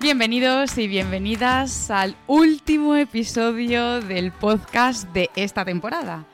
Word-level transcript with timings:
Bienvenidos 0.00 0.78
y 0.78 0.86
bienvenidas 0.86 1.90
al 1.90 2.14
último 2.28 2.94
episodio 2.94 4.00
del 4.00 4.30
podcast 4.30 5.08
de 5.12 5.28
esta 5.34 5.64
temporada. 5.64 6.24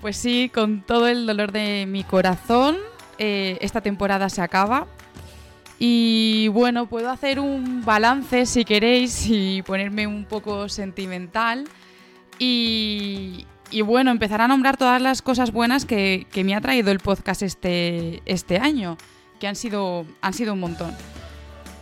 Pues 0.00 0.16
sí, 0.16 0.50
con 0.52 0.80
todo 0.80 1.06
el 1.06 1.26
dolor 1.26 1.52
de 1.52 1.84
mi 1.86 2.04
corazón, 2.04 2.78
eh, 3.18 3.58
esta 3.60 3.82
temporada 3.82 4.30
se 4.30 4.40
acaba. 4.40 4.86
Y 5.78 6.48
bueno, 6.48 6.86
puedo 6.86 7.10
hacer 7.10 7.38
un 7.38 7.84
balance 7.84 8.46
si 8.46 8.64
queréis 8.64 9.26
y 9.28 9.60
ponerme 9.60 10.06
un 10.06 10.24
poco 10.24 10.70
sentimental. 10.70 11.68
Y, 12.38 13.44
bueno, 13.84 14.10
empezar 14.10 14.40
a 14.40 14.48
nombrar 14.48 14.78
todas 14.78 15.02
las 15.02 15.20
cosas 15.20 15.52
buenas 15.52 15.84
que, 15.84 16.26
me 16.42 16.54
ha 16.54 16.62
traído 16.62 16.90
el 16.92 17.00
podcast 17.00 17.42
este, 17.42 18.22
este 18.24 18.56
año, 18.56 18.96
que 19.38 19.48
han 19.48 19.56
sido, 19.56 20.06
han 20.22 20.32
sido 20.32 20.54
un 20.54 20.60
montón. 20.60 20.96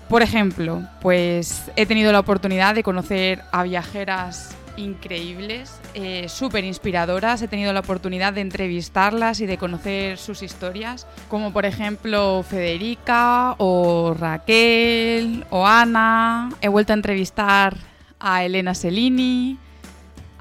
Por 0.08 0.22
ejemplo, 0.22 0.82
pues 1.00 1.70
he 1.76 1.86
tenido 1.86 2.12
la 2.12 2.20
oportunidad 2.20 2.74
de 2.74 2.82
conocer 2.82 3.42
a 3.52 3.62
viajeras 3.62 4.56
increíbles, 4.76 5.80
eh, 5.94 6.28
súper 6.28 6.64
inspiradoras. 6.64 7.42
He 7.42 7.48
tenido 7.48 7.72
la 7.72 7.80
oportunidad 7.80 8.32
de 8.32 8.40
entrevistarlas 8.40 9.40
y 9.40 9.46
de 9.46 9.58
conocer 9.58 10.18
sus 10.18 10.42
historias, 10.42 11.06
como 11.28 11.52
por 11.52 11.64
ejemplo 11.64 12.44
Federica 12.48 13.54
o 13.58 14.14
Raquel 14.18 15.44
o 15.50 15.66
Ana. 15.66 16.50
He 16.60 16.68
vuelto 16.68 16.92
a 16.92 16.96
entrevistar 16.96 17.76
a 18.20 18.44
Elena 18.44 18.74
Selini. 18.74 19.58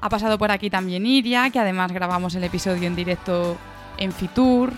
Ha 0.00 0.08
pasado 0.08 0.38
por 0.38 0.50
aquí 0.50 0.68
también 0.68 1.06
Iria, 1.06 1.50
que 1.50 1.58
además 1.58 1.92
grabamos 1.92 2.34
el 2.34 2.44
episodio 2.44 2.86
en 2.86 2.96
directo 2.96 3.56
en 3.96 4.12
Fitur. 4.12 4.72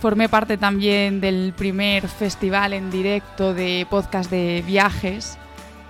Formé 0.00 0.28
parte 0.28 0.56
también 0.56 1.20
del 1.20 1.52
primer 1.56 2.06
festival 2.06 2.72
en 2.72 2.88
directo 2.88 3.52
de 3.52 3.84
podcast 3.90 4.30
de 4.30 4.62
viajes 4.64 5.36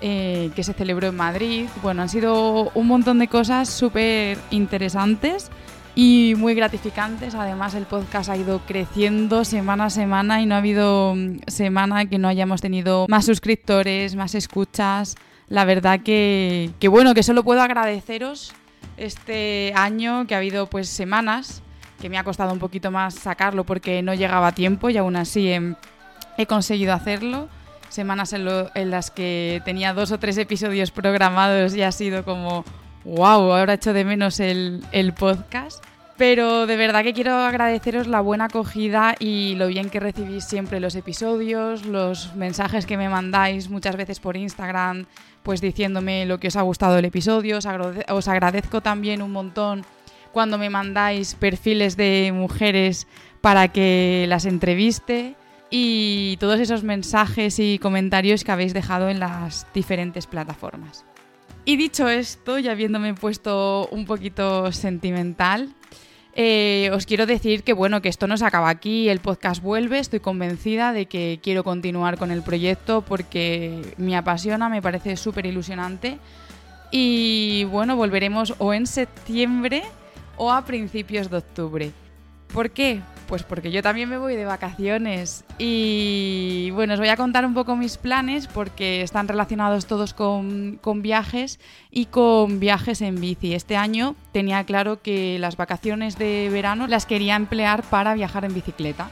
eh, 0.01 0.51
que 0.57 0.63
se 0.65 0.73
celebró 0.73 1.09
en 1.09 1.17
Madrid. 1.17 1.67
Bueno, 1.83 2.03
han 2.03 2.09
sido 2.09 2.71
un 2.75 2.87
montón 2.87 3.19
de 3.19 3.29
cosas 3.29 3.69
súper 3.69 4.39
interesantes 4.51 5.51
y 5.95 6.35
muy 6.39 6.55
gratificantes. 6.55 7.35
Además, 7.35 7.75
el 7.75 7.85
podcast 7.85 8.31
ha 8.31 8.37
ido 8.39 8.61
creciendo 8.61 9.45
semana 9.45 9.87
a 9.87 9.91
semana 9.91 10.41
y 10.41 10.47
no 10.47 10.55
ha 10.55 10.59
habido 10.59 11.15
mm, 11.15 11.41
semana 11.47 12.07
que 12.07 12.17
no 12.17 12.29
hayamos 12.29 12.63
tenido 12.63 13.07
más 13.09 13.27
suscriptores, 13.27 14.17
más 14.17 14.35
escuchas. 14.35 15.17
La 15.51 15.67
verdad 15.67 16.01
que, 16.01 16.71
que 16.79 16.89
bueno, 16.89 17.13
que 17.13 17.23
solo 17.23 17.45
puedo 17.45 17.61
agradeceros 17.61 18.55
este 18.97 19.73
año 19.77 20.27
que 20.27 20.35
ha 20.35 20.39
habido 20.39 20.67
pues 20.67 20.89
semanas 20.89 21.63
que 22.01 22.09
me 22.09 22.19
ha 22.19 22.25
costado 22.25 22.53
un 22.53 22.59
poquito 22.59 22.91
más 22.91 23.15
sacarlo 23.15 23.65
porque 23.65 24.03
no 24.03 24.15
llegaba 24.15 24.49
a 24.49 24.53
tiempo 24.53 24.91
y 24.91 24.97
aún 24.97 25.17
así 25.17 25.51
he, 25.51 26.47
conseguido 26.47 26.93
hacerlo. 26.93 27.49
Semanas 27.89 28.33
en, 28.33 28.91
las 28.91 29.11
que 29.11 29.63
tenía 29.65 29.95
dos 29.95 30.13
o 30.13 30.19
tres 30.19 30.37
episodios 30.39 30.91
programados 30.91 31.75
y 31.75 31.83
ha 31.83 31.93
sido 31.93 32.25
como, 32.25 32.65
wow, 33.05 33.53
ahora 33.53 33.75
echo 33.75 33.93
de 33.93 34.05
menos 34.05 34.41
el, 34.41 34.85
el 34.93 35.15
podcast. 35.15 35.83
Pero 36.17 36.67
de 36.67 36.77
verdad 36.77 37.05
que 37.05 37.15
quiero 37.15 37.33
agradeceros 37.33 38.09
la 38.09 38.21
buena 38.21 38.47
acogida 38.47 39.15
y 39.21 39.55
lo 39.55 39.69
bien 39.69 39.89
que 39.89 40.01
recibís 40.01 40.45
siempre 40.45 40.81
los 40.81 40.97
episodios, 40.97 41.87
los 41.87 42.35
mensajes 42.35 42.87
que 42.87 42.97
me 42.97 43.09
mandáis 43.09 43.71
muchas 43.71 43.95
veces 43.95 44.19
por 44.19 44.37
Instagram, 44.37 45.07
pues 45.45 45.61
diciéndome 45.61 46.27
lo 46.27 46.41
que 46.41 46.49
os 46.49 46.57
ha 46.57 46.63
gustado 46.63 46.99
el 46.99 47.05
episodio. 47.05 47.59
os 48.09 48.29
agradezco 48.29 48.81
también 48.81 49.23
un 49.23 49.31
montón 49.31 49.87
cuando 50.33 50.59
me 50.59 50.71
mandáis 50.71 51.35
perfiles 51.35 51.97
de 51.97 52.33
mujeres 52.35 53.07
para 53.41 53.69
que 53.69 54.27
las 54.29 54.45
entreviste 54.45 55.35
y 55.71 56.37
todos 56.39 56.61
esos 56.61 56.83
mensajes 56.83 57.59
y 57.59 57.79
comentarios 57.79 58.45
que 58.45 58.53
habéis 58.53 58.75
dejado 58.75 59.09
en 59.09 59.21
las 59.21 59.67
diferentes 59.75 60.27
plataformas. 60.27 61.05
Y 61.65 61.77
dicho 61.77 62.09
esto, 62.09 62.59
ya 62.59 62.73
habiéndome 62.73 63.13
puesto 63.15 63.89
un 63.91 64.07
poquito 64.07 64.73
sentimental, 64.73 65.75
eh, 66.41 66.91
os 66.95 67.05
quiero 67.05 67.27
decir 67.27 67.65
que 67.65 67.73
bueno, 67.73 68.01
que 68.01 68.09
esto 68.09 68.27
no 68.27 68.37
se 68.37 68.47
acaba 68.47 68.69
aquí, 68.69 69.09
el 69.09 69.19
podcast 69.19 69.63
vuelve, 69.63 69.99
estoy 69.99 70.21
convencida 70.21 70.93
de 70.93 71.07
que 71.07 71.41
quiero 71.43 71.65
continuar 71.65 72.17
con 72.17 72.31
el 72.31 72.43
proyecto 72.43 73.03
porque 73.03 73.95
me 73.97 74.17
apasiona, 74.17 74.69
me 74.69 74.81
parece 74.81 75.17
súper 75.17 75.47
ilusionante. 75.47 76.19
Y 76.91 77.65
bueno, 77.65 77.97
volveremos 77.97 78.55
o 78.59 78.73
en 78.73 78.87
septiembre 78.87 79.83
o 80.39 80.51
a 80.51 80.65
principios 80.65 81.29
de 81.31 81.37
octubre. 81.37 81.93
¿Por 82.53 82.71
qué? 82.71 83.03
Pues 83.27 83.43
porque 83.43 83.71
yo 83.71 83.83
también 83.83 84.09
me 84.09 84.17
voy 84.17 84.35
de 84.35 84.47
vacaciones 84.47 85.45
y 85.59 86.71
bueno, 86.73 86.95
os 86.95 86.99
voy 86.99 87.11
a 87.11 87.17
contar 87.17 87.45
un 87.45 87.53
poco 87.53 87.77
mis 87.77 87.99
planes 87.99 88.47
porque 88.47 89.03
están 89.03 89.29
relacionados 89.29 89.85
todos 89.85 90.15
con, 90.15 90.81
viajes 91.03 91.61
y 91.91 92.07
con 92.07 92.59
viajes 92.59 93.03
en 93.03 93.21
bici. 93.21 93.53
Este 93.53 93.77
año 93.77 94.17
tenía 94.33 94.65
claro 94.65 95.03
que 95.03 95.39
las 95.39 95.59
vacaciones 95.59 96.17
de 96.17 96.49
verano 96.51 96.87
las 96.87 97.05
quería 97.05 97.37
emplear 97.37 97.83
para 97.83 98.15
viajar 98.15 98.47
en 98.47 98.55
bicicleta. 98.55 99.11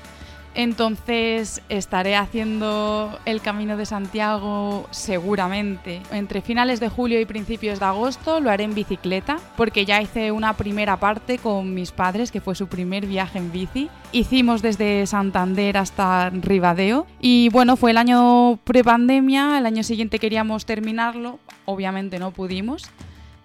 Entonces 0.56 1.60
estaré 1.68 2.16
haciendo 2.16 3.18
el 3.26 3.42
Camino 3.42 3.76
de 3.76 3.84
Santiago 3.84 4.86
seguramente 4.90 6.00
entre 6.10 6.40
finales 6.40 6.80
de 6.80 6.88
julio 6.88 7.20
y 7.20 7.26
principios 7.26 7.78
de 7.78 7.84
agosto. 7.84 8.40
Lo 8.40 8.50
haré 8.50 8.64
en 8.64 8.74
bicicleta 8.74 9.36
porque 9.58 9.84
ya 9.84 10.00
hice 10.00 10.32
una 10.32 10.54
primera 10.54 10.96
parte 10.96 11.36
con 11.36 11.74
mis 11.74 11.92
padres 11.92 12.32
que 12.32 12.40
fue 12.40 12.54
su 12.54 12.68
primer 12.68 13.04
viaje 13.04 13.36
en 13.36 13.52
bici. 13.52 13.90
Hicimos 14.12 14.62
desde 14.62 15.06
Santander 15.06 15.76
hasta 15.76 16.30
Ribadeo 16.30 17.06
y 17.20 17.50
bueno, 17.50 17.76
fue 17.76 17.90
el 17.90 17.98
año 17.98 18.58
prepandemia. 18.64 19.58
El 19.58 19.66
año 19.66 19.82
siguiente 19.82 20.18
queríamos 20.18 20.64
terminarlo, 20.64 21.38
obviamente 21.66 22.18
no 22.18 22.30
pudimos. 22.30 22.84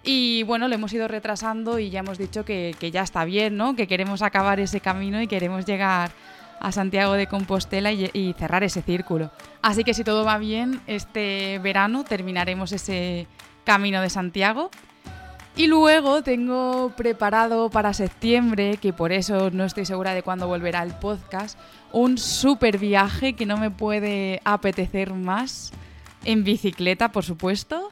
Y 0.02 0.44
bueno, 0.44 0.66
lo 0.66 0.74
hemos 0.74 0.94
ido 0.94 1.08
retrasando 1.08 1.78
y 1.78 1.90
ya 1.90 2.00
hemos 2.00 2.16
dicho 2.16 2.46
que, 2.46 2.74
que 2.80 2.90
ya 2.90 3.02
está 3.02 3.26
bien, 3.26 3.58
¿no? 3.58 3.76
Que 3.76 3.86
queremos 3.86 4.22
acabar 4.22 4.60
ese 4.60 4.80
camino 4.80 5.20
y 5.20 5.26
queremos 5.26 5.66
llegar 5.66 6.10
a 6.62 6.70
Santiago 6.70 7.14
de 7.14 7.26
Compostela 7.26 7.90
y, 7.90 8.34
cerrar 8.38 8.62
ese 8.62 8.82
círculo. 8.82 9.32
Así 9.62 9.82
que 9.82 9.94
si 9.94 10.04
todo 10.04 10.24
va 10.24 10.38
bien, 10.38 10.80
este 10.86 11.58
verano 11.58 12.04
terminaremos 12.04 12.70
ese 12.70 13.26
camino 13.64 14.00
de 14.00 14.08
Santiago. 14.08 14.70
Y 15.56 15.66
luego 15.66 16.22
tengo 16.22 16.92
preparado 16.96 17.68
para 17.68 17.92
septiembre, 17.92 18.78
que 18.78 18.92
por 18.92 19.12
eso 19.12 19.50
no 19.50 19.64
estoy 19.64 19.84
segura 19.84 20.14
de 20.14 20.22
cuándo 20.22 20.46
volverá 20.46 20.82
el 20.82 20.92
podcast, 20.92 21.58
un 21.92 22.16
super 22.16 22.78
viaje 22.78 23.34
que 23.34 23.44
no 23.44 23.58
me 23.58 23.70
puede 23.70 24.40
apetecer 24.44 25.12
más, 25.12 25.72
en 26.24 26.44
bicicleta 26.44 27.10
por 27.10 27.24
supuesto, 27.24 27.90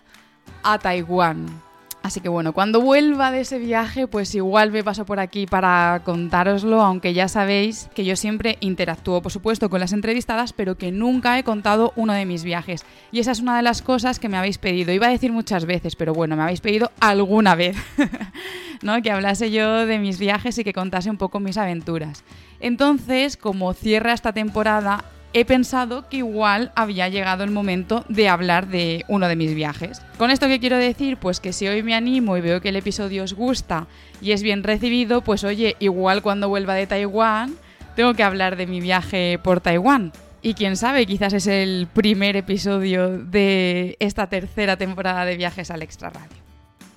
a 0.62 0.78
Taiwán. 0.78 1.69
Así 2.02 2.20
que 2.20 2.30
bueno, 2.30 2.54
cuando 2.54 2.80
vuelva 2.80 3.30
de 3.30 3.40
ese 3.40 3.58
viaje, 3.58 4.06
pues 4.06 4.34
igual 4.34 4.72
me 4.72 4.82
paso 4.82 5.04
por 5.04 5.20
aquí 5.20 5.46
para 5.46 6.00
contároslo, 6.02 6.80
aunque 6.80 7.12
ya 7.12 7.28
sabéis 7.28 7.90
que 7.94 8.06
yo 8.06 8.16
siempre 8.16 8.56
interactúo, 8.60 9.20
por 9.20 9.30
supuesto, 9.30 9.68
con 9.68 9.80
las 9.80 9.92
entrevistadas, 9.92 10.54
pero 10.54 10.78
que 10.78 10.92
nunca 10.92 11.38
he 11.38 11.44
contado 11.44 11.92
uno 11.96 12.14
de 12.14 12.24
mis 12.24 12.42
viajes. 12.42 12.86
Y 13.12 13.20
esa 13.20 13.32
es 13.32 13.40
una 13.40 13.56
de 13.56 13.62
las 13.62 13.82
cosas 13.82 14.18
que 14.18 14.30
me 14.30 14.38
habéis 14.38 14.56
pedido. 14.56 14.92
Iba 14.92 15.08
a 15.08 15.10
decir 15.10 15.30
muchas 15.30 15.66
veces, 15.66 15.94
pero 15.94 16.14
bueno, 16.14 16.36
me 16.36 16.42
habéis 16.42 16.62
pedido 16.62 16.90
alguna 17.00 17.54
vez, 17.54 17.76
¿no? 18.82 19.02
Que 19.02 19.10
hablase 19.10 19.50
yo 19.50 19.84
de 19.84 19.98
mis 19.98 20.18
viajes 20.18 20.56
y 20.56 20.64
que 20.64 20.72
contase 20.72 21.10
un 21.10 21.18
poco 21.18 21.38
mis 21.38 21.58
aventuras. 21.58 22.24
Entonces, 22.60 23.36
como 23.36 23.74
cierra 23.74 24.14
esta 24.14 24.32
temporada, 24.32 25.04
he 25.32 25.44
pensado 25.44 26.08
que 26.08 26.18
igual 26.18 26.72
había 26.74 27.08
llegado 27.08 27.44
el 27.44 27.50
momento 27.50 28.04
de 28.08 28.28
hablar 28.28 28.66
de 28.68 29.04
uno 29.08 29.28
de 29.28 29.36
mis 29.36 29.54
viajes. 29.54 30.02
¿Con 30.18 30.30
esto 30.30 30.48
qué 30.48 30.60
quiero 30.60 30.76
decir? 30.76 31.16
Pues 31.16 31.40
que 31.40 31.52
si 31.52 31.68
hoy 31.68 31.82
me 31.82 31.94
animo 31.94 32.36
y 32.36 32.40
veo 32.40 32.60
que 32.60 32.70
el 32.70 32.76
episodio 32.76 33.24
os 33.24 33.34
gusta 33.34 33.86
y 34.20 34.32
es 34.32 34.42
bien 34.42 34.62
recibido, 34.62 35.22
pues 35.22 35.44
oye, 35.44 35.76
igual 35.78 36.22
cuando 36.22 36.48
vuelva 36.48 36.74
de 36.74 36.86
Taiwán, 36.86 37.54
tengo 37.94 38.14
que 38.14 38.22
hablar 38.22 38.56
de 38.56 38.66
mi 38.66 38.80
viaje 38.80 39.38
por 39.42 39.60
Taiwán. 39.60 40.12
Y 40.42 40.54
quién 40.54 40.76
sabe, 40.76 41.06
quizás 41.06 41.34
es 41.34 41.46
el 41.46 41.86
primer 41.92 42.34
episodio 42.34 43.18
de 43.18 43.96
esta 44.00 44.28
tercera 44.28 44.76
temporada 44.76 45.26
de 45.26 45.36
Viajes 45.36 45.70
al 45.70 45.82
Extra 45.82 46.08
Radio. 46.08 46.49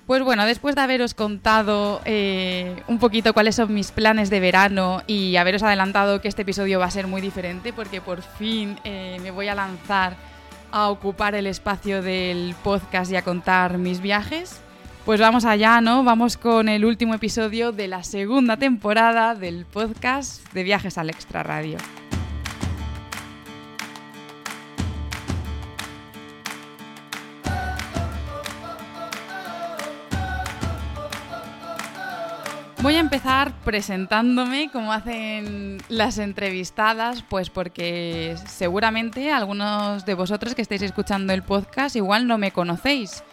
Pues 0.06 0.22
bueno, 0.22 0.44
después 0.44 0.74
de 0.74 0.82
haberos 0.82 1.14
contado 1.14 2.02
eh, 2.04 2.82
un 2.88 2.98
poquito 2.98 3.32
cuáles 3.32 3.54
son 3.54 3.72
mis 3.72 3.90
planes 3.90 4.28
de 4.28 4.38
verano 4.38 5.02
y 5.06 5.36
haberos 5.36 5.62
adelantado 5.62 6.20
que 6.20 6.28
este 6.28 6.42
episodio 6.42 6.78
va 6.78 6.86
a 6.86 6.90
ser 6.90 7.06
muy 7.06 7.22
diferente 7.22 7.72
porque 7.72 8.02
por 8.02 8.20
fin 8.20 8.78
eh, 8.84 9.18
me 9.22 9.30
voy 9.30 9.48
a 9.48 9.54
lanzar 9.54 10.14
a 10.72 10.90
ocupar 10.90 11.34
el 11.34 11.46
espacio 11.46 12.02
del 12.02 12.54
podcast 12.62 13.10
y 13.12 13.16
a 13.16 13.22
contar 13.22 13.78
mis 13.78 14.02
viajes. 14.02 14.60
Pues 15.06 15.20
vamos 15.20 15.46
allá, 15.46 15.80
¿no? 15.80 16.04
Vamos 16.04 16.36
con 16.36 16.68
el 16.68 16.84
último 16.84 17.14
episodio 17.14 17.72
de 17.72 17.88
la 17.88 18.02
segunda 18.02 18.58
temporada 18.58 19.34
del 19.34 19.64
podcast 19.64 20.52
de 20.52 20.64
Viajes 20.64 20.98
al 20.98 21.08
Extra 21.10 21.42
Radio. 21.42 21.78
Voy 32.84 32.96
a 32.96 33.00
empezar 33.00 33.54
presentándome 33.64 34.68
como 34.70 34.92
hacen 34.92 35.78
las 35.88 36.18
entrevistadas, 36.18 37.22
pues 37.22 37.48
porque 37.48 38.36
seguramente 38.46 39.32
algunos 39.32 40.04
de 40.04 40.12
vosotros 40.12 40.54
que 40.54 40.60
estáis 40.60 40.82
escuchando 40.82 41.32
el 41.32 41.42
podcast 41.42 41.96
igual 41.96 42.26
no 42.26 42.36
me 42.36 42.50
conocéis 42.50 43.24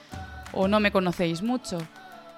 o 0.53 0.69
no 0.69 0.79
me 0.79 0.93
conocéis 0.93 1.41
mucho. 1.41 1.79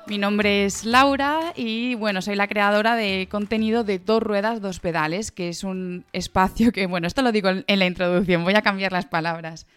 Mi 0.07 0.17
nombre 0.17 0.65
es 0.65 0.85
Laura 0.85 1.53
y 1.55 1.93
bueno, 1.93 2.23
soy 2.23 2.35
la 2.35 2.47
creadora 2.47 2.95
de 2.95 3.27
contenido 3.29 3.83
de 3.83 3.99
Dos 3.99 4.23
Ruedas, 4.23 4.59
Dos 4.59 4.79
Pedales, 4.79 5.31
que 5.31 5.49
es 5.49 5.63
un 5.63 6.05
espacio 6.13 6.71
que, 6.71 6.87
bueno, 6.87 7.05
esto 7.05 7.21
lo 7.21 7.31
digo 7.31 7.49
en 7.49 7.77
la 7.79 7.85
introducción, 7.85 8.43
voy 8.43 8.55
a 8.55 8.63
cambiar 8.63 8.91
las 8.91 9.05
palabras. 9.05 9.67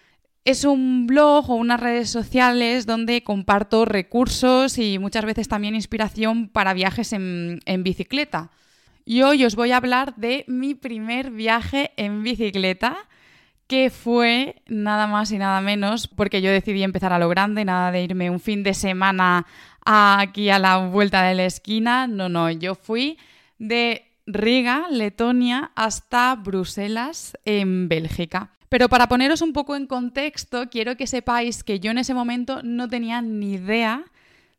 Es 0.47 0.63
un 0.63 1.09
blog 1.09 1.51
o 1.51 1.57
unas 1.57 1.81
redes 1.81 2.09
sociales 2.09 2.87
donde 2.87 3.25
comparto 3.25 3.85
recursos 3.85 4.79
y 4.79 5.01
muchas 5.01 5.25
veces 5.25 5.49
también 5.49 5.75
inspiración 5.75 6.47
para 6.47 6.73
viajes 6.73 7.13
en, 7.13 7.61
bicicleta. 7.81 8.53
Y 9.05 9.23
hoy 9.23 9.45
os 9.45 9.57
voy 9.57 9.73
a 9.73 9.79
hablar 9.79 10.15
de 10.15 10.45
mi 10.47 10.77
primer 10.77 11.33
viaje 11.33 11.91
en 11.97 12.23
bicicleta, 12.23 12.97
que 13.67 13.91
fue 13.91 14.63
nada 14.69 15.09
más 15.09 15.33
y 15.33 15.39
nada 15.39 15.61
menos, 15.63 16.07
porque 16.07 16.41
yo 16.41 16.53
decidí 16.53 16.85
empezar 16.85 17.13
a 17.13 17.19
lo 17.19 17.29
grande, 17.29 17.65
nada 17.65 17.91
de 17.91 18.05
irme 18.05 18.31
un 18.31 18.39
fin 18.39 18.63
de 18.63 18.75
semana 18.75 19.49
aquí 19.85 20.49
a 20.51 20.61
la 20.61 20.77
vuelta 20.77 21.25
de 21.25 21.35
la 21.35 21.47
esquina. 21.47 22.07
No, 22.07 22.29
no, 22.29 22.53
yo 22.53 22.77
fui 22.77 23.19
de 23.59 24.05
Riga, 24.29 24.87
Letonia, 24.93 25.73
hasta 25.75 26.37
Bruselas, 26.37 27.37
en 27.45 27.89
Bélgica. 27.89 28.53
Pero 28.69 28.89
para 28.89 29.09
poneros 29.09 29.43
un 29.43 29.53
poco 29.53 29.75
en 29.77 29.87
contexto, 29.87 30.69
quiero 30.71 30.97
que 30.97 31.07
sepáis 31.07 31.63
que 31.63 31.79
yo 31.81 31.91
en 31.91 31.99
ese 31.99 32.15
momento 32.15 32.63
no 32.63 32.89
tenía 32.89 33.21
ni 33.23 33.53
idea 33.55 34.05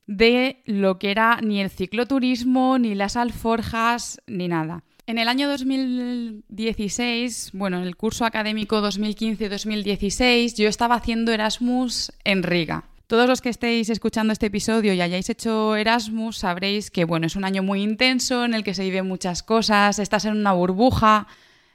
de 0.06 0.62
lo 0.66 1.00
que 1.00 1.12
era 1.12 1.40
ni 1.42 1.62
el 1.62 1.70
cicloturismo, 1.70 2.80
ni 2.80 2.96
las 2.96 3.18
alforjas, 3.18 4.22
ni 4.26 4.48
nada. 4.48 4.84
En 5.06 5.18
el 5.18 5.28
año 5.28 5.50
2016, 5.50 7.52
bueno, 7.54 7.78
en 7.78 7.84
el 7.84 7.96
curso 7.96 8.26
académico 8.26 8.82
2015-2016, 8.82 10.56
yo 10.56 10.68
estaba 10.68 10.96
haciendo 10.96 11.32
Erasmus 11.32 12.12
en 12.24 12.42
Riga. 12.44 12.86
Todos 13.08 13.30
los 13.30 13.40
que 13.40 13.48
estéis 13.48 13.90
escuchando 13.90 14.34
este 14.34 14.48
episodio 14.48 14.94
y 14.94 15.00
hayáis 15.00 15.30
hecho 15.30 15.78
Erasmus 15.78 16.40
sabréis 16.40 16.92
que 16.92 17.06
bueno, 17.06 17.26
es 17.26 17.38
un 17.38 17.46
año 17.46 17.64
muy 17.64 17.82
intenso 17.82 18.44
en 18.44 18.54
el 18.54 18.66
que 18.66 18.74
se 18.74 18.84
viven 18.84 19.08
muchas 19.08 19.44
cosas, 19.44 20.00
estás 20.00 20.26
en 20.26 20.36
una 20.36 20.52
burbuja, 20.52 21.26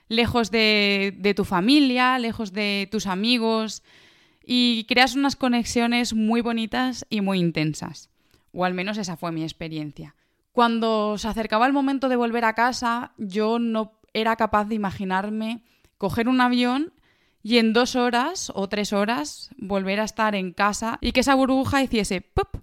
lejos 0.08 0.50
de, 0.50 1.32
tu 1.36 1.44
familia, 1.44 2.18
lejos 2.18 2.52
de 2.52 2.88
tus 2.90 3.06
amigos 3.06 3.82
y 4.44 4.84
creas 4.84 5.14
unas 5.14 5.36
conexiones 5.36 6.14
muy 6.14 6.40
bonitas 6.40 7.06
y 7.08 7.20
muy 7.20 7.38
intensas. 7.38 8.10
O 8.52 8.64
al 8.64 8.74
menos 8.74 8.98
esa 8.98 9.16
fue 9.16 9.32
mi 9.32 9.42
experiencia. 9.42 10.14
Cuando 10.52 11.16
se 11.16 11.28
acercaba 11.28 11.66
el 11.66 11.72
momento 11.72 12.08
de 12.08 12.16
volver 12.16 12.44
a 12.44 12.54
casa, 12.54 13.12
yo 13.16 13.58
no 13.58 13.92
era 14.12 14.36
capaz 14.36 14.66
de 14.66 14.74
imaginarme 14.74 15.62
coger 15.96 16.28
un 16.28 16.40
avión 16.40 16.92
y 17.42 17.58
en 17.58 17.72
dos 17.72 17.96
horas 17.96 18.52
o 18.54 18.68
tres 18.68 18.92
horas 18.92 19.50
volver 19.56 20.00
a 20.00 20.04
estar 20.04 20.34
en 20.34 20.52
casa 20.52 20.98
y 21.00 21.12
que 21.12 21.20
esa 21.20 21.34
burbuja 21.34 21.82
hiciese 21.82 22.20
¡pop! 22.20 22.56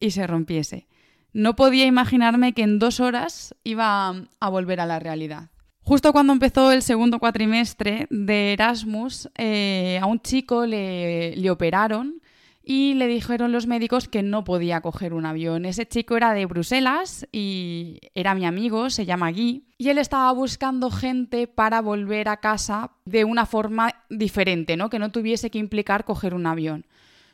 y 0.00 0.10
se 0.10 0.26
rompiese. 0.26 0.88
No 1.32 1.54
podía 1.56 1.84
imaginarme 1.84 2.52
que 2.52 2.62
en 2.62 2.78
dos 2.78 3.00
horas 3.00 3.54
iba 3.62 4.14
a 4.40 4.48
volver 4.48 4.80
a 4.80 4.86
la 4.86 4.98
realidad. 4.98 5.50
Justo 5.88 6.12
cuando 6.12 6.34
empezó 6.34 6.70
el 6.70 6.82
segundo 6.82 7.18
cuatrimestre 7.18 8.08
de 8.10 8.52
Erasmus, 8.52 9.30
eh, 9.38 9.98
a 10.02 10.04
un 10.04 10.20
chico 10.20 10.66
le, 10.66 11.34
le 11.34 11.50
operaron 11.50 12.20
y 12.62 12.92
le 12.92 13.06
dijeron 13.06 13.52
los 13.52 13.66
médicos 13.66 14.06
que 14.06 14.22
no 14.22 14.44
podía 14.44 14.82
coger 14.82 15.14
un 15.14 15.24
avión. 15.24 15.64
Ese 15.64 15.88
chico 15.88 16.18
era 16.18 16.34
de 16.34 16.44
Bruselas 16.44 17.26
y 17.32 18.00
era 18.14 18.34
mi 18.34 18.44
amigo, 18.44 18.90
se 18.90 19.06
llama 19.06 19.32
Guy, 19.32 19.64
y 19.78 19.88
él 19.88 19.96
estaba 19.96 20.30
buscando 20.32 20.90
gente 20.90 21.46
para 21.46 21.80
volver 21.80 22.28
a 22.28 22.36
casa 22.36 22.90
de 23.06 23.24
una 23.24 23.46
forma 23.46 24.04
diferente, 24.10 24.76
¿no? 24.76 24.90
que 24.90 24.98
no 24.98 25.10
tuviese 25.10 25.50
que 25.50 25.56
implicar 25.56 26.04
coger 26.04 26.34
un 26.34 26.46
avión. 26.46 26.84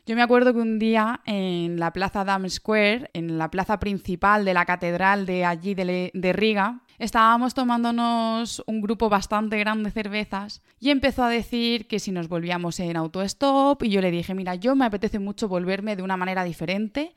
Yo 0.07 0.15
me 0.17 0.23
acuerdo 0.23 0.53
que 0.53 0.59
un 0.59 0.79
día 0.79 1.23
en 1.25 1.79
la 1.79 1.91
plaza 1.91 2.25
Dam 2.25 2.47
Square, 2.51 3.09
en 3.15 3.39
la 3.39 3.51
plaza 3.51 3.81
principal 3.81 4.45
de 4.45 4.53
la 4.53 4.67
catedral 4.67 5.25
de 5.25 5.47
allí 5.47 5.75
de, 5.75 6.33
Riga, 6.35 6.81
estábamos 6.99 7.55
tomándonos 7.55 8.63
un 8.67 8.83
grupo 8.83 9.09
bastante 9.09 9.59
grande 9.59 9.85
de 9.85 9.93
cervezas 9.93 10.61
y 10.79 10.91
empezó 10.91 11.25
a 11.25 11.31
decir 11.31 11.89
que 11.89 12.01
si 12.01 12.13
nos 12.13 12.29
volvíamos 12.29 12.81
en 12.81 12.99
autostop 12.99 13.83
y 13.83 13.89
yo 13.89 14.03
le 14.03 14.11
dije, 14.11 14.35
mira, 14.35 14.57
yo 14.57 14.77
me 14.77 14.85
apetece 14.85 15.19
mucho 15.19 15.49
volverme 15.49 15.97
de 15.97 16.03
una 16.03 16.19
manera 16.19 16.45
diferente. 16.45 17.15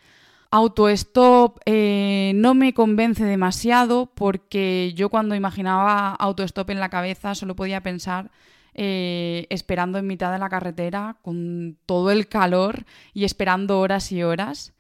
Autostop 0.50 1.60
eh, 1.66 2.31
no 2.36 2.54
me 2.54 2.74
convence 2.74 3.25
demasiado 3.25 4.06
porque 4.16 4.94
yo 4.95 5.10
cuando 5.10 5.36
imaginaba 5.36 6.12
autostop 6.12 6.69
en 6.69 6.80
la 6.80 6.88
cabeza 6.88 7.36
solo 7.36 7.54
podía 7.54 7.83
pensar 7.83 8.31
eh, 8.79 9.47
esperando 9.50 9.97
en 9.97 10.06
mitad 10.06 10.31
de 10.31 10.38
la 10.38 10.50
carretera 10.50 11.18
con 11.24 11.77
todo 11.88 12.12
el 12.12 12.27
calor 12.27 12.85
y 13.13 13.25
esperando 13.25 13.79
horas 13.79 14.12
y 14.12 14.21
horas. 14.21 14.74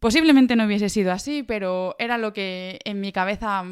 Posiblemente 0.00 0.56
no 0.56 0.66
hubiese 0.66 0.88
sido 0.88 1.12
así, 1.12 1.44
pero 1.44 1.94
era 2.00 2.18
lo 2.18 2.32
que 2.32 2.80
en 2.84 3.00
mi 3.00 3.12
cabeza 3.12 3.64